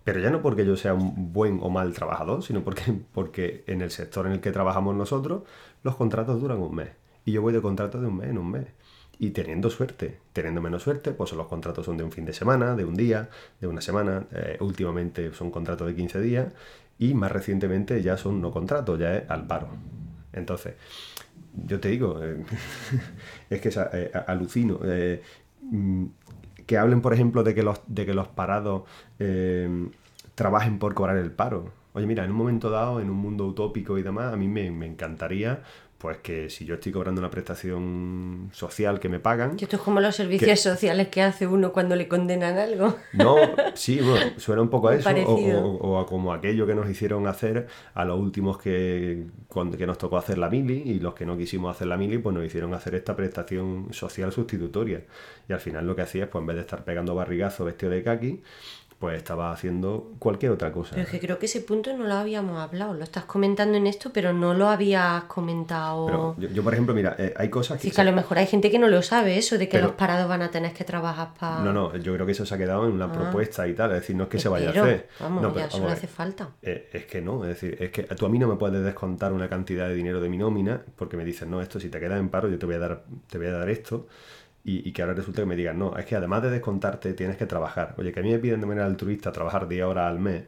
Pero 0.03 0.19
ya 0.19 0.29
no 0.31 0.41
porque 0.41 0.65
yo 0.65 0.75
sea 0.77 0.93
un 0.93 1.31
buen 1.33 1.59
o 1.61 1.69
mal 1.69 1.93
trabajador, 1.93 2.43
sino 2.43 2.63
porque, 2.63 2.83
porque 3.13 3.63
en 3.67 3.81
el 3.81 3.91
sector 3.91 4.25
en 4.27 4.33
el 4.33 4.41
que 4.41 4.51
trabajamos 4.51 4.95
nosotros, 4.95 5.43
los 5.83 5.95
contratos 5.95 6.41
duran 6.41 6.59
un 6.59 6.75
mes. 6.75 6.89
Y 7.25 7.31
yo 7.33 7.41
voy 7.41 7.53
de 7.53 7.61
contrato 7.61 8.01
de 8.01 8.07
un 8.07 8.17
mes 8.17 8.29
en 8.29 8.37
un 8.37 8.49
mes. 8.51 8.67
Y 9.19 9.29
teniendo 9.31 9.69
suerte, 9.69 10.17
teniendo 10.33 10.61
menos 10.61 10.81
suerte, 10.83 11.11
pues 11.11 11.31
los 11.33 11.47
contratos 11.47 11.85
son 11.85 11.97
de 11.97 12.03
un 12.03 12.11
fin 12.11 12.25
de 12.25 12.33
semana, 12.33 12.75
de 12.75 12.85
un 12.85 12.95
día, 12.95 13.29
de 13.59 13.67
una 13.67 13.81
semana. 13.81 14.25
eh, 14.31 14.57
últimamente 14.59 15.31
son 15.33 15.51
contratos 15.51 15.87
de 15.87 15.95
15 15.95 16.19
días 16.19 16.47
y 16.97 17.13
más 17.13 17.31
recientemente 17.31 18.01
ya 18.01 18.17
son 18.17 18.41
no 18.41 18.51
contratos, 18.51 18.99
ya 18.99 19.15
es 19.17 19.29
al 19.29 19.45
paro. 19.47 19.67
Entonces, 20.33 20.73
yo 21.67 21.79
te 21.79 21.89
digo, 21.89 22.19
eh, 22.23 22.43
es 23.49 23.61
que 23.61 23.69
esa- 23.69 23.89
eh, 23.93 24.11
alucino. 24.27 24.79
Que 26.71 26.77
hablen, 26.77 27.01
por 27.01 27.13
ejemplo, 27.13 27.43
de 27.43 27.53
que 27.53 27.63
los, 27.63 27.81
de 27.87 28.05
que 28.05 28.13
los 28.13 28.29
parados 28.29 28.83
eh, 29.19 29.89
trabajen 30.35 30.79
por 30.79 30.93
cobrar 30.93 31.17
el 31.17 31.29
paro. 31.29 31.65
Oye, 31.91 32.07
mira, 32.07 32.23
en 32.23 32.31
un 32.31 32.37
momento 32.37 32.69
dado, 32.69 33.01
en 33.01 33.09
un 33.09 33.17
mundo 33.17 33.45
utópico 33.45 33.97
y 33.97 34.03
demás, 34.03 34.31
a 34.33 34.37
mí 34.37 34.47
me, 34.47 34.71
me 34.71 34.85
encantaría 34.85 35.63
pues 36.01 36.17
que 36.17 36.49
si 36.49 36.65
yo 36.65 36.73
estoy 36.75 36.91
cobrando 36.91 37.21
una 37.21 37.29
prestación 37.29 38.49
social 38.53 38.99
que 38.99 39.07
me 39.07 39.19
pagan, 39.19 39.55
Que 39.55 39.65
esto 39.65 39.75
es 39.77 39.81
como 39.83 39.99
los 39.99 40.15
servicios 40.15 40.59
sociales 40.59 41.09
que 41.09 41.21
hace 41.21 41.45
uno 41.45 41.71
cuando 41.71 41.95
le 41.95 42.07
condenan 42.07 42.57
algo. 42.57 42.95
no, 43.13 43.35
sí, 43.75 43.99
bueno, 44.01 44.31
suena 44.37 44.61
un 44.63 44.69
poco 44.69 44.87
a 44.89 44.95
eso, 44.95 45.07
o, 45.07 45.11
parecido. 45.13 45.65
o- 45.65 45.77
o 45.91 45.99
a 45.99 46.05
como 46.07 46.33
aquello 46.33 46.65
que 46.65 46.73
nos 46.75 46.89
hicieron 46.89 47.27
hacer 47.27 47.67
a 47.93 48.03
los 48.05 48.19
últimos 48.19 48.57
que, 48.57 49.25
cuando, 49.47 49.77
que 49.77 49.85
nos 49.85 49.97
tocó 49.99 50.17
hacer 50.17 50.37
la 50.37 50.49
mili 50.49 50.81
y 50.85 50.99
los 50.99 51.13
que 51.13 51.25
no 51.25 51.37
quisimos 51.37 51.75
hacer 51.75 51.87
la 51.87 51.97
mili, 51.97 52.17
pues 52.17 52.35
nos 52.35 52.43
hicieron 52.45 52.73
hacer 52.73 52.95
esta 52.95 53.15
prestación 53.15 53.87
social 53.91 54.31
sustitutoria. 54.31 55.03
Y 55.47 55.53
al 55.53 55.59
final 55.59 55.85
lo 55.85 55.95
que 55.95 56.01
hacías, 56.01 56.29
pues 56.29 56.41
en 56.41 56.47
vez 56.47 56.55
de 56.55 56.61
estar 56.61 56.83
pegando 56.83 57.13
barrigazo 57.13 57.65
vestido 57.65 57.91
de 57.91 58.01
kaki, 58.03 58.41
pues 59.01 59.17
estaba 59.17 59.51
haciendo 59.51 60.11
cualquier 60.19 60.51
otra 60.51 60.71
cosa. 60.71 60.91
Pero 60.91 61.01
es 61.07 61.09
que 61.09 61.19
creo 61.19 61.39
que 61.39 61.47
ese 61.47 61.59
punto 61.61 61.91
no 61.97 62.05
lo 62.05 62.13
habíamos 62.13 62.59
hablado. 62.59 62.93
Lo 62.93 63.03
estás 63.03 63.25
comentando 63.25 63.75
en 63.75 63.87
esto, 63.87 64.11
pero 64.13 64.31
no 64.31 64.53
lo 64.53 64.67
habías 64.69 65.23
comentado. 65.23 66.05
Pero 66.05 66.35
yo, 66.37 66.49
yo, 66.49 66.63
por 66.63 66.71
ejemplo, 66.73 66.93
mira, 66.93 67.15
eh, 67.17 67.33
hay 67.35 67.49
cosas 67.49 67.81
Sí, 67.81 67.89
que... 67.89 67.95
que 67.95 68.01
a 68.01 68.03
lo 68.03 68.11
mejor 68.13 68.37
hay 68.37 68.45
gente 68.45 68.69
que 68.69 68.77
no 68.77 68.87
lo 68.87 69.01
sabe, 69.01 69.39
eso 69.39 69.57
de 69.57 69.67
que 69.67 69.77
Pero- 69.77 69.87
los 69.87 69.95
parados 69.95 70.29
van 70.29 70.43
a 70.43 70.51
tener 70.51 70.71
que 70.73 70.83
trabajar 70.83 71.33
para. 71.39 71.63
No, 71.63 71.73
no, 71.73 71.97
yo 71.97 72.13
creo 72.13 72.27
que 72.27 72.33
eso 72.33 72.45
se 72.45 72.53
ha 72.53 72.59
quedado 72.59 72.85
en 72.85 72.91
una 72.93 73.11
propuesta 73.11 73.67
y 73.67 73.73
tal, 73.73 73.89
es 73.91 74.01
decir, 74.01 74.15
no 74.15 74.23
es 74.25 74.29
que 74.29 74.37
se 74.37 74.49
vaya 74.49 74.67
a 74.67 74.69
hacer. 74.69 75.09
Vamos, 75.19 75.41
No, 75.41 75.47
ya 75.49 75.53
pero 75.55 75.65
eso 75.67 75.77
vamos 75.77 75.89
no 75.89 75.97
hace 75.97 76.07
falta. 76.07 76.49
Eh, 76.61 76.89
es 76.93 77.05
que 77.07 77.21
no, 77.21 77.41
es 77.43 77.49
decir, 77.59 77.77
es 77.81 77.89
que 77.89 78.03
tú 78.03 78.27
a 78.27 78.29
mí 78.29 78.37
no 78.37 78.47
me 78.47 78.55
puedes 78.55 78.83
descontar 78.83 79.33
una 79.33 79.49
cantidad 79.49 79.87
de 79.87 79.95
dinero 79.95 80.21
de 80.21 80.29
mi 80.29 80.37
nómina 80.37 80.79
porque 80.95 81.17
me 81.17 81.25
dices, 81.25 81.47
no, 81.47 81.59
esto 81.59 81.79
si 81.79 81.89
te 81.89 81.99
quedas 81.99 82.19
en 82.19 82.29
paro 82.29 82.49
yo 82.49 82.59
te 82.59 82.67
voy 82.67 82.75
a 82.75 82.79
dar, 82.79 83.03
te 83.27 83.39
voy 83.39 83.47
a 83.47 83.51
dar 83.53 83.67
esto 83.67 84.05
y, 84.63 84.87
y 84.87 84.91
que 84.93 85.01
ahora 85.01 85.13
resulta 85.15 85.41
que 85.41 85.45
me 85.47 85.55
digan, 85.55 85.79
no, 85.79 85.97
es 85.97 86.05
que 86.05 86.15
además 86.15 86.43
de 86.43 86.51
descontarte 86.51 87.13
tienes 87.13 87.37
que 87.37 87.45
trabajar. 87.45 87.95
Oye, 87.97 88.11
que 88.11 88.19
a 88.19 88.23
mí 88.23 88.31
me 88.31 88.39
piden 88.39 88.61
de 88.61 88.67
manera 88.67 88.85
altruista 88.85 89.31
trabajar 89.31 89.67
10 89.67 89.83
horas 89.85 90.09
al 90.11 90.19
mes, 90.19 90.43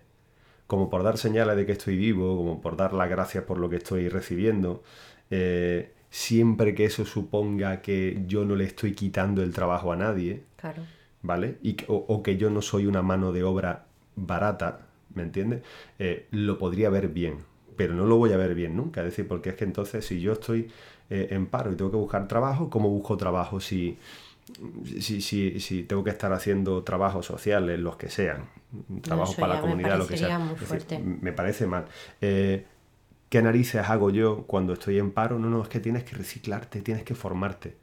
como 0.67 0.89
por 0.89 1.03
dar 1.03 1.17
señales 1.17 1.55
de 1.55 1.65
que 1.65 1.73
estoy 1.73 1.97
vivo, 1.97 2.35
como 2.37 2.61
por 2.61 2.77
dar 2.77 2.93
las 2.93 3.09
gracias 3.09 3.43
por 3.43 3.57
lo 3.57 3.69
que 3.69 3.77
estoy 3.77 4.09
recibiendo, 4.09 4.83
eh, 5.29 5.91
siempre 6.09 6.75
que 6.75 6.85
eso 6.85 7.05
suponga 7.05 7.81
que 7.81 8.23
yo 8.27 8.45
no 8.45 8.55
le 8.55 8.65
estoy 8.65 8.93
quitando 8.93 9.41
el 9.43 9.53
trabajo 9.53 9.91
a 9.91 9.95
nadie, 9.95 10.43
Claro. 10.57 10.83
¿vale? 11.21 11.57
Y, 11.63 11.75
o 11.87 12.21
que 12.23 12.37
yo 12.37 12.49
no 12.49 12.61
soy 12.61 12.85
una 12.85 13.01
mano 13.01 13.31
de 13.31 13.43
obra 13.43 13.85
barata, 14.15 14.87
¿me 15.13 15.23
entiendes? 15.23 15.61
Eh, 15.99 16.27
lo 16.31 16.57
podría 16.57 16.89
ver 16.89 17.09
bien, 17.09 17.37
pero 17.75 17.93
no 17.95 18.05
lo 18.05 18.17
voy 18.17 18.31
a 18.33 18.37
ver 18.37 18.55
bien 18.55 18.75
nunca. 18.77 19.01
Es 19.01 19.07
decir, 19.07 19.27
porque 19.27 19.49
es 19.49 19.55
que 19.55 19.63
entonces 19.65 20.05
si 20.05 20.21
yo 20.21 20.33
estoy 20.33 20.69
eh, 21.13 21.27
en 21.29 21.45
paro 21.45 21.71
y 21.71 21.75
tengo 21.75 21.91
que 21.91 21.97
buscar 21.97 22.27
trabajo, 22.27 22.71
¿cómo 22.71 22.89
busco 22.89 23.15
trabajo 23.17 23.59
si, 23.59 23.99
si, 24.99 25.21
si, 25.21 25.59
si 25.59 25.83
tengo 25.83 26.03
que 26.03 26.09
estar 26.09 26.33
haciendo 26.33 26.83
trabajos 26.83 27.27
sociales, 27.27 27.79
los 27.79 27.97
que 27.97 28.09
sean? 28.09 28.49
Trabajos 29.03 29.35
para 29.35 29.53
la 29.53 29.61
comunidad, 29.61 29.99
lo 29.99 30.07
que 30.07 30.17
sea. 30.17 30.39
muy 30.39 30.55
decir, 30.55 30.99
me 30.99 31.31
parece 31.31 31.67
mal. 31.67 31.85
Eh, 32.19 32.65
¿Qué 33.29 33.43
narices 33.43 33.87
hago 33.87 34.09
yo 34.09 34.45
cuando 34.47 34.73
estoy 34.73 34.97
en 34.97 35.11
paro? 35.11 35.37
No, 35.37 35.51
no, 35.51 35.61
es 35.61 35.69
que 35.69 35.79
tienes 35.79 36.03
que 36.03 36.15
reciclarte, 36.15 36.81
tienes 36.81 37.03
que 37.03 37.13
formarte. 37.13 37.77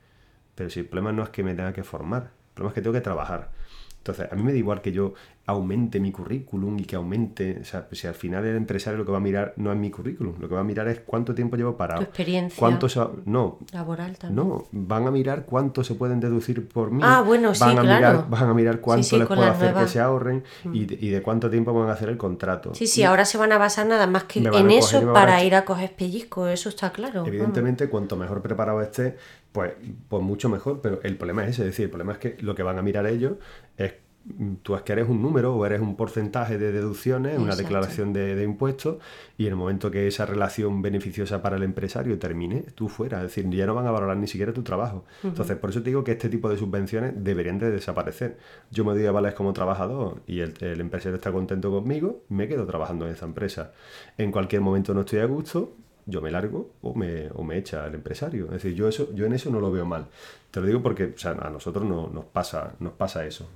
Pero 0.56 0.68
si 0.68 0.80
el 0.80 0.86
problema 0.86 1.12
no 1.12 1.22
es 1.22 1.28
que 1.28 1.44
me 1.44 1.54
tenga 1.54 1.72
que 1.72 1.84
formar, 1.84 2.22
el 2.22 2.54
problema 2.54 2.70
es 2.70 2.74
que 2.74 2.82
tengo 2.82 2.94
que 2.94 3.00
trabajar. 3.00 3.52
Entonces, 4.00 4.28
a 4.32 4.34
mí 4.34 4.42
me 4.42 4.52
da 4.52 4.58
igual 4.58 4.80
que 4.80 4.92
yo 4.92 5.12
aumente 5.44 6.00
mi 6.00 6.10
currículum 6.12 6.78
y 6.78 6.84
que 6.84 6.96
aumente, 6.96 7.58
o 7.60 7.64
sea, 7.64 7.86
si 7.92 8.06
al 8.06 8.14
final 8.14 8.44
el 8.46 8.56
empresario 8.56 8.96
lo 8.98 9.04
que 9.04 9.10
va 9.12 9.18
a 9.18 9.20
mirar 9.20 9.52
no 9.56 9.72
es 9.72 9.78
mi 9.78 9.90
currículum, 9.90 10.36
lo 10.40 10.48
que 10.48 10.54
va 10.54 10.60
a 10.60 10.64
mirar 10.64 10.88
es 10.88 11.00
cuánto 11.00 11.34
tiempo 11.34 11.56
llevo 11.56 11.76
parado. 11.76 12.00
Tu 12.00 12.04
experiencia. 12.04 12.56
Cuánto 12.58 12.88
se 12.88 13.00
va- 13.00 13.10
no, 13.26 13.58
Laboral 13.72 14.16
también. 14.16 14.48
no, 14.48 14.64
van 14.70 15.06
a 15.06 15.10
mirar 15.10 15.44
cuánto 15.44 15.82
se 15.84 15.94
pueden 15.96 16.20
deducir 16.20 16.66
por 16.68 16.90
mí. 16.92 17.02
Ah, 17.04 17.22
bueno, 17.26 17.52
sí, 17.54 17.60
van 17.60 17.78
a 17.78 17.82
claro. 17.82 17.96
Mirar, 17.98 18.30
van 18.30 18.48
a 18.48 18.54
mirar 18.54 18.80
cuánto 18.80 19.02
Sí, 19.02 19.10
sí, 19.10 19.18
les 19.18 19.26
puedo 19.26 19.42
hacer 19.42 19.74
que 19.74 19.88
se 19.88 20.00
ahorren 20.00 20.44
y, 20.72 20.84
de, 20.86 20.94
y 20.98 21.10
de 21.10 21.20
cuánto 21.20 21.50
tiempo 21.50 21.74
van 21.74 21.88
a 21.90 21.92
hacer 21.92 22.08
el 22.08 22.16
contrato. 22.16 22.72
Sí, 22.74 22.86
sí, 22.86 23.02
ahora 23.02 23.24
se 23.24 23.36
van 23.36 23.52
a 23.52 23.58
basar 23.58 23.86
nada 23.86 24.06
más 24.06 24.24
que 24.24 24.38
en 24.40 24.70
eso 24.70 25.10
a 25.10 25.12
para 25.12 25.42
ir 25.44 25.54
a 25.54 25.64
coger 25.64 25.92
pellizco, 25.94 26.46
eso 26.46 26.68
está 26.70 26.90
claro. 26.92 27.26
Evidentemente, 27.26 27.88
cuanto 27.88 28.16
mejor 28.16 28.40
preparado 28.40 28.80
esté, 28.80 29.16
pues, 29.52 29.72
pues 30.08 30.22
mucho 30.22 30.48
mejor, 30.48 30.80
pero 30.80 31.00
el 31.02 31.16
problema 31.16 31.44
es 31.44 31.50
ese, 31.50 31.62
es 31.62 31.66
decir, 31.68 31.84
el 31.84 31.90
problema 31.90 32.12
es 32.12 32.18
que 32.18 32.36
lo 32.40 32.54
que 32.54 32.62
van 32.62 32.78
a 32.78 32.82
mirar 32.82 33.06
ellos 33.06 33.34
es 33.76 33.94
mm, 34.24 34.54
tú 34.62 34.76
es 34.76 34.82
que 34.82 34.92
eres 34.92 35.08
un 35.08 35.20
número 35.20 35.56
o 35.56 35.66
eres 35.66 35.80
un 35.80 35.96
porcentaje 35.96 36.56
de 36.56 36.70
deducciones, 36.70 37.36
una 37.36 37.56
declaración 37.56 38.12
de, 38.12 38.36
de 38.36 38.44
impuestos, 38.44 38.98
y 39.36 39.46
en 39.46 39.50
el 39.50 39.56
momento 39.56 39.90
que 39.90 40.06
esa 40.06 40.24
relación 40.24 40.82
beneficiosa 40.82 41.42
para 41.42 41.56
el 41.56 41.64
empresario 41.64 42.16
termine, 42.18 42.62
tú 42.74 42.88
fuera. 42.88 43.18
Es 43.18 43.24
decir, 43.24 43.50
ya 43.50 43.66
no 43.66 43.74
van 43.74 43.86
a 43.86 43.90
valorar 43.90 44.16
ni 44.16 44.28
siquiera 44.28 44.52
tu 44.52 44.62
trabajo. 44.62 45.04
Entonces, 45.24 45.56
por 45.56 45.70
eso 45.70 45.82
te 45.82 45.90
digo 45.90 46.04
que 46.04 46.12
este 46.12 46.28
tipo 46.28 46.48
de 46.48 46.56
subvenciones 46.56 47.14
deberían 47.16 47.58
de 47.58 47.70
desaparecer. 47.70 48.38
Yo 48.70 48.84
me 48.84 48.92
doy 48.92 49.06
a 49.06 49.12
vales 49.12 49.34
como 49.34 49.52
trabajador 49.52 50.22
y 50.26 50.40
el, 50.40 50.54
el 50.60 50.80
empresario 50.80 51.16
está 51.16 51.32
contento 51.32 51.70
conmigo, 51.70 52.22
me 52.28 52.46
quedo 52.46 52.66
trabajando 52.66 53.06
en 53.06 53.14
esa 53.14 53.26
empresa. 53.26 53.72
En 54.16 54.30
cualquier 54.30 54.60
momento 54.60 54.94
no 54.94 55.00
estoy 55.00 55.20
a 55.20 55.24
gusto, 55.24 55.74
yo 56.10 56.20
me 56.20 56.30
largo 56.30 56.70
o 56.82 56.94
me, 56.94 57.28
o 57.34 57.42
me 57.42 57.58
echa 57.58 57.86
el 57.86 57.94
empresario. 57.94 58.46
Es 58.46 58.62
decir, 58.62 58.74
yo, 58.74 58.88
eso, 58.88 59.14
yo 59.14 59.26
en 59.26 59.32
eso 59.32 59.50
no 59.50 59.60
lo 59.60 59.70
veo 59.70 59.86
mal. 59.86 60.06
Te 60.50 60.60
lo 60.60 60.66
digo 60.66 60.82
porque 60.82 61.04
o 61.04 61.18
sea, 61.18 61.32
a 61.32 61.50
nosotros 61.50 61.84
no, 61.84 62.08
nos, 62.08 62.24
pasa, 62.26 62.74
nos 62.80 62.92
pasa 62.92 63.24
eso. 63.24 63.48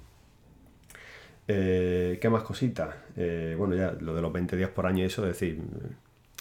Eh, 1.46 2.18
¿Qué 2.20 2.30
más 2.30 2.42
cositas? 2.42 2.94
Eh, 3.16 3.54
bueno, 3.58 3.74
ya 3.74 3.92
lo 4.00 4.14
de 4.14 4.22
los 4.22 4.32
20 4.32 4.56
días 4.56 4.70
por 4.70 4.86
año 4.86 5.02
y 5.02 5.06
eso, 5.06 5.22
es 5.22 5.38
decir, 5.38 5.60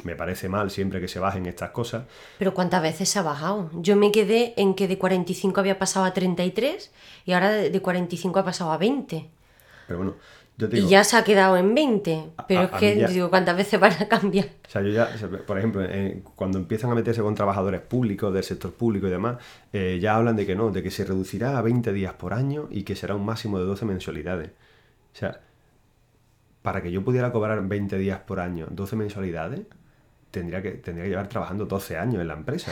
me 0.04 0.16
parece 0.16 0.50
mal 0.50 0.72
siempre 0.72 1.00
que 1.02 1.08
se 1.08 1.20
bajen 1.20 1.46
estas 1.46 1.72
cosas. 1.72 2.06
Pero 2.40 2.54
¿cuántas 2.54 2.82
veces 2.82 3.10
se 3.10 3.20
ha 3.20 3.22
bajado? 3.22 3.70
Yo 3.74 3.96
me 3.96 4.12
quedé 4.12 4.54
en 4.58 4.74
que 4.74 4.88
de 4.88 4.98
45 4.98 5.60
había 5.60 5.78
pasado 5.78 6.06
a 6.06 6.14
33 6.14 6.92
y 7.26 7.34
ahora 7.34 7.52
de 7.52 7.70
de 7.70 7.82
45 7.82 8.40
ha 8.40 8.46
pasado 8.46 8.72
a 8.72 8.78
20. 8.78 9.30
Pero 9.88 9.98
bueno, 10.00 10.16
yo 10.58 10.70
te 10.70 10.76
digo, 10.76 10.88
Y 10.88 10.92
ya 10.92 11.04
se 11.04 11.18
ha 11.18 11.24
quedado 11.24 11.58
en 11.58 11.74
20. 11.74 12.30
Pero 12.48 12.62
a- 12.62 12.64
es 12.66 12.74
a 12.74 12.78
que, 12.78 12.98
ya- 12.98 13.08
digo, 13.08 13.30
¿cuántas 13.30 13.58
veces 13.58 13.80
van 13.80 13.94
a 13.94 14.08
cambiar? 14.08 14.46
O 14.68 14.70
sea, 14.70 14.82
yo 14.82 14.90
ya, 14.90 15.10
por 15.48 15.58
ejemplo, 15.58 15.82
eh, 15.84 16.22
cuando 16.36 16.58
empiezan 16.60 16.92
a 16.92 16.96
meterse 16.96 17.22
con 17.22 17.34
trabajadores 17.36 17.82
públicos, 17.82 18.34
del 18.34 18.44
sector 18.44 18.72
público 18.74 19.08
y 19.08 19.10
demás, 19.10 19.38
eh, 19.74 20.00
ya 20.02 20.16
hablan 20.16 20.36
de 20.36 20.46
que 20.46 20.56
no, 20.56 20.70
de 20.72 20.84
que 20.84 20.92
se 20.92 21.06
reducirá 21.06 21.58
a 21.58 21.62
20 21.62 21.92
días 21.94 22.14
por 22.14 22.34
año 22.34 22.68
y 22.70 22.84
que 22.84 22.96
será 22.96 23.16
un 23.16 23.26
máximo 23.26 23.58
de 23.60 23.66
12 23.66 23.86
mensualidades. 23.86 24.50
O 25.14 25.18
sea, 25.18 25.42
para 26.62 26.82
que 26.82 26.92
yo 26.92 27.04
pudiera 27.04 27.32
cobrar 27.32 27.62
20 27.68 27.98
días 27.98 28.20
por 28.20 28.40
año, 28.40 28.68
12 28.70 28.96
mensualidades, 28.96 29.62
tendría 30.32 30.62
que, 30.62 30.72
tendría 30.72 31.04
que 31.06 31.10
llevar 31.10 31.28
trabajando 31.30 31.66
12 31.66 31.98
años 31.98 32.22
en 32.22 32.28
la 32.28 32.34
empresa. 32.36 32.72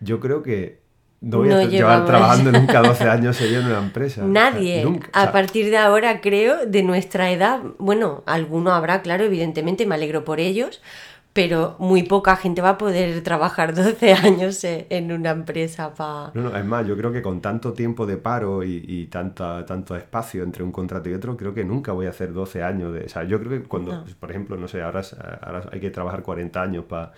Yo 0.00 0.20
creo 0.20 0.42
que 0.42 0.80
no 1.20 1.38
voy 1.38 1.48
No 1.48 1.56
a 1.56 1.64
llevar 1.64 2.06
trabajando 2.06 2.52
nunca 2.52 2.80
12 2.82 3.04
años 3.08 3.36
seguidos 3.36 3.64
en 3.64 3.70
una 3.70 3.78
empresa. 3.80 4.20
O 4.24 4.32
sea, 4.32 4.50
Nadie. 4.50 4.84
nunca. 4.84 5.08
O 5.14 5.18
a 5.18 5.32
partir 5.32 5.70
de 5.70 5.76
ahora, 5.78 6.20
creo, 6.20 6.66
de 6.66 6.82
nuestra 6.82 7.30
edad, 7.32 7.60
bueno, 7.78 8.22
alguno 8.26 8.72
habrá, 8.72 9.02
claro, 9.02 9.24
evidentemente, 9.24 9.84
me 9.86 9.94
alegro 9.96 10.24
por 10.24 10.38
ellos, 10.40 10.80
pero 11.32 11.76
muy 11.78 12.02
poca 12.04 12.34
gente 12.36 12.62
va 12.62 12.70
a 12.70 12.78
poder 12.78 13.22
trabajar 13.22 13.74
12 13.74 14.12
años 14.24 14.62
eh, 14.64 14.86
en 14.90 15.12
una 15.12 15.30
empresa 15.30 15.92
para... 15.94 16.30
No, 16.34 16.50
no, 16.50 16.56
es 16.56 16.64
más, 16.64 16.86
yo 16.86 16.96
creo 16.96 17.12
que 17.12 17.22
con 17.22 17.40
tanto 17.40 17.72
tiempo 17.74 18.06
de 18.06 18.16
paro 18.16 18.64
y, 18.64 18.84
y 18.86 19.06
tanta, 19.06 19.64
tanto 19.66 19.94
espacio 19.96 20.42
entre 20.42 20.62
un 20.64 20.72
contrato 20.72 21.08
y 21.08 21.14
otro, 21.14 21.36
creo 21.36 21.52
que 21.54 21.64
nunca 21.64 21.92
voy 21.92 22.06
a 22.06 22.10
hacer 22.10 22.32
12 22.32 22.62
años 22.62 22.92
de... 22.94 23.04
O 23.04 23.08
sea, 23.08 23.24
yo 23.24 23.38
creo 23.40 23.50
que 23.60 23.68
cuando, 23.68 23.92
No. 23.92 24.02
pues, 24.02 24.14
por 24.14 24.30
ejemplo, 24.30 24.56
no 24.56 24.66
sé, 24.68 24.82
ahora, 24.82 25.02
ahora 25.42 25.62
hay 25.72 25.80
que 25.80 25.90
trabajar 25.90 26.22
40 26.22 26.60
años 26.62 26.84
para 26.86 27.12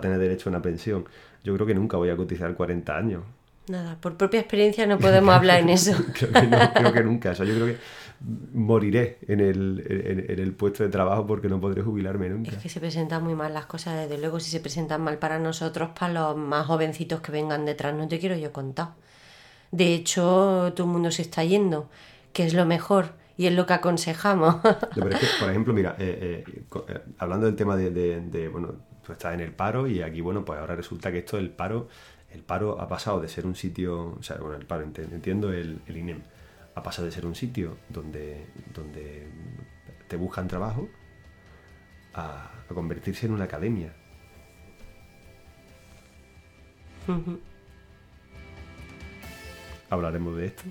tener 0.00 0.18
derecho 0.18 0.48
a 0.48 0.52
una 0.52 0.62
pensión. 0.62 1.04
Yo 1.44 1.54
creo 1.54 1.66
que 1.66 1.74
nunca 1.74 1.96
voy 1.96 2.08
a 2.10 2.16
cotizar 2.16 2.54
40 2.54 2.96
años. 2.96 3.22
Nada, 3.68 3.96
por 4.00 4.16
propia 4.16 4.40
experiencia 4.40 4.86
no 4.86 4.98
podemos 4.98 5.34
hablar 5.34 5.60
en 5.60 5.70
eso. 5.70 5.92
Creo 6.14 6.32
que, 6.32 6.46
no, 6.46 6.58
creo 6.72 6.92
que 6.92 7.02
nunca. 7.02 7.30
O 7.30 7.34
sea, 7.34 7.44
yo 7.46 7.54
creo 7.54 7.66
que 7.66 7.76
moriré 8.54 9.18
en 9.28 9.40
el, 9.40 9.84
en, 9.88 10.30
en 10.30 10.38
el 10.38 10.54
puesto 10.54 10.82
de 10.84 10.88
trabajo 10.88 11.26
porque 11.26 11.48
no 11.48 11.60
podré 11.60 11.82
jubilarme 11.82 12.28
nunca. 12.28 12.50
Es 12.52 12.58
que 12.58 12.68
se 12.68 12.80
presentan 12.80 13.22
muy 13.24 13.34
mal 13.34 13.52
las 13.52 13.66
cosas, 13.66 13.96
desde 13.98 14.18
luego, 14.18 14.40
si 14.40 14.50
se 14.50 14.60
presentan 14.60 15.02
mal 15.02 15.18
para 15.18 15.38
nosotros, 15.38 15.90
para 15.98 16.12
los 16.12 16.36
más 16.36 16.66
jovencitos 16.66 17.20
que 17.20 17.32
vengan 17.32 17.64
detrás, 17.64 17.94
no 17.94 18.08
te 18.08 18.18
quiero 18.18 18.36
yo 18.36 18.52
contar. 18.52 18.90
De 19.72 19.94
hecho, 19.94 20.72
todo 20.74 20.86
el 20.86 20.92
mundo 20.92 21.10
se 21.10 21.22
está 21.22 21.44
yendo, 21.44 21.90
que 22.32 22.44
es 22.46 22.54
lo 22.54 22.64
mejor 22.66 23.14
y 23.36 23.46
es 23.46 23.52
lo 23.52 23.66
que 23.66 23.74
aconsejamos. 23.74 24.56
No, 24.64 25.02
pero 25.04 25.10
es 25.10 25.18
que, 25.20 25.26
por 25.40 25.50
ejemplo, 25.50 25.74
mira, 25.74 25.96
eh, 25.98 26.44
eh, 26.46 26.62
eh, 26.88 27.00
hablando 27.18 27.46
del 27.46 27.56
tema 27.56 27.76
de, 27.76 27.90
de- 27.90 28.20
de, 28.20 28.48
bueno, 28.48 28.74
tú 29.04 29.12
estás 29.12 29.34
en 29.34 29.40
el 29.40 29.52
paro 29.52 29.86
y 29.86 30.00
aquí, 30.02 30.20
bueno, 30.20 30.44
pues 30.44 30.58
ahora 30.58 30.74
resulta 30.76 31.12
que 31.12 31.18
esto 31.18 31.36
del 31.36 31.50
paro, 31.50 31.88
el 32.30 32.42
paro 32.42 32.80
ha 32.80 32.88
pasado 32.88 33.20
de 33.20 33.28
ser 33.28 33.46
un 33.46 33.54
sitio, 33.54 34.14
o 34.18 34.22
sea, 34.22 34.36
bueno, 34.38 34.56
el 34.56 34.66
paro, 34.66 34.84
ent- 34.84 35.12
entiendo 35.12 35.52
el, 35.52 35.80
el 35.86 35.96
INEM, 35.96 36.22
ha 36.74 36.82
pasado 36.82 37.06
de 37.06 37.12
ser 37.12 37.24
un 37.26 37.34
sitio 37.34 37.78
donde, 37.88 38.46
donde 38.74 39.26
te 40.08 40.16
buscan 40.16 40.46
trabajo 40.48 40.88
a, 42.14 42.50
a 42.68 42.74
convertirse 42.74 43.26
en 43.26 43.32
una 43.32 43.44
academia. 43.44 43.94
Hablaremos 49.90 50.36
de 50.36 50.46
esto. 50.46 50.64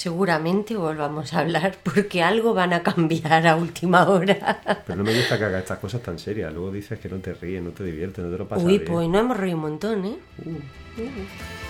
Seguramente 0.00 0.76
volvamos 0.76 1.34
a 1.34 1.40
hablar 1.40 1.76
porque 1.84 2.22
algo 2.22 2.54
van 2.54 2.72
a 2.72 2.82
cambiar 2.82 3.46
a 3.46 3.54
última 3.54 4.08
hora. 4.08 4.82
Pero 4.86 4.96
no 4.96 5.04
me 5.04 5.14
gusta 5.14 5.36
que 5.36 5.44
hagas 5.44 5.60
estas 5.60 5.78
cosas 5.78 6.02
tan 6.02 6.18
serias. 6.18 6.54
Luego 6.54 6.72
dices 6.72 6.98
que 6.98 7.10
no 7.10 7.18
te 7.18 7.34
ríes, 7.34 7.62
no 7.62 7.72
te 7.72 7.84
diviertes, 7.84 8.24
no 8.24 8.30
te 8.30 8.38
lo 8.38 8.48
pasas 8.48 8.64
Uy, 8.64 8.78
bien. 8.78 8.90
pues 8.90 9.08
no 9.10 9.18
hemos 9.18 9.36
reído 9.36 9.56
un 9.58 9.62
montón, 9.62 10.06
¿eh? 10.06 10.16
Uh. 10.46 11.69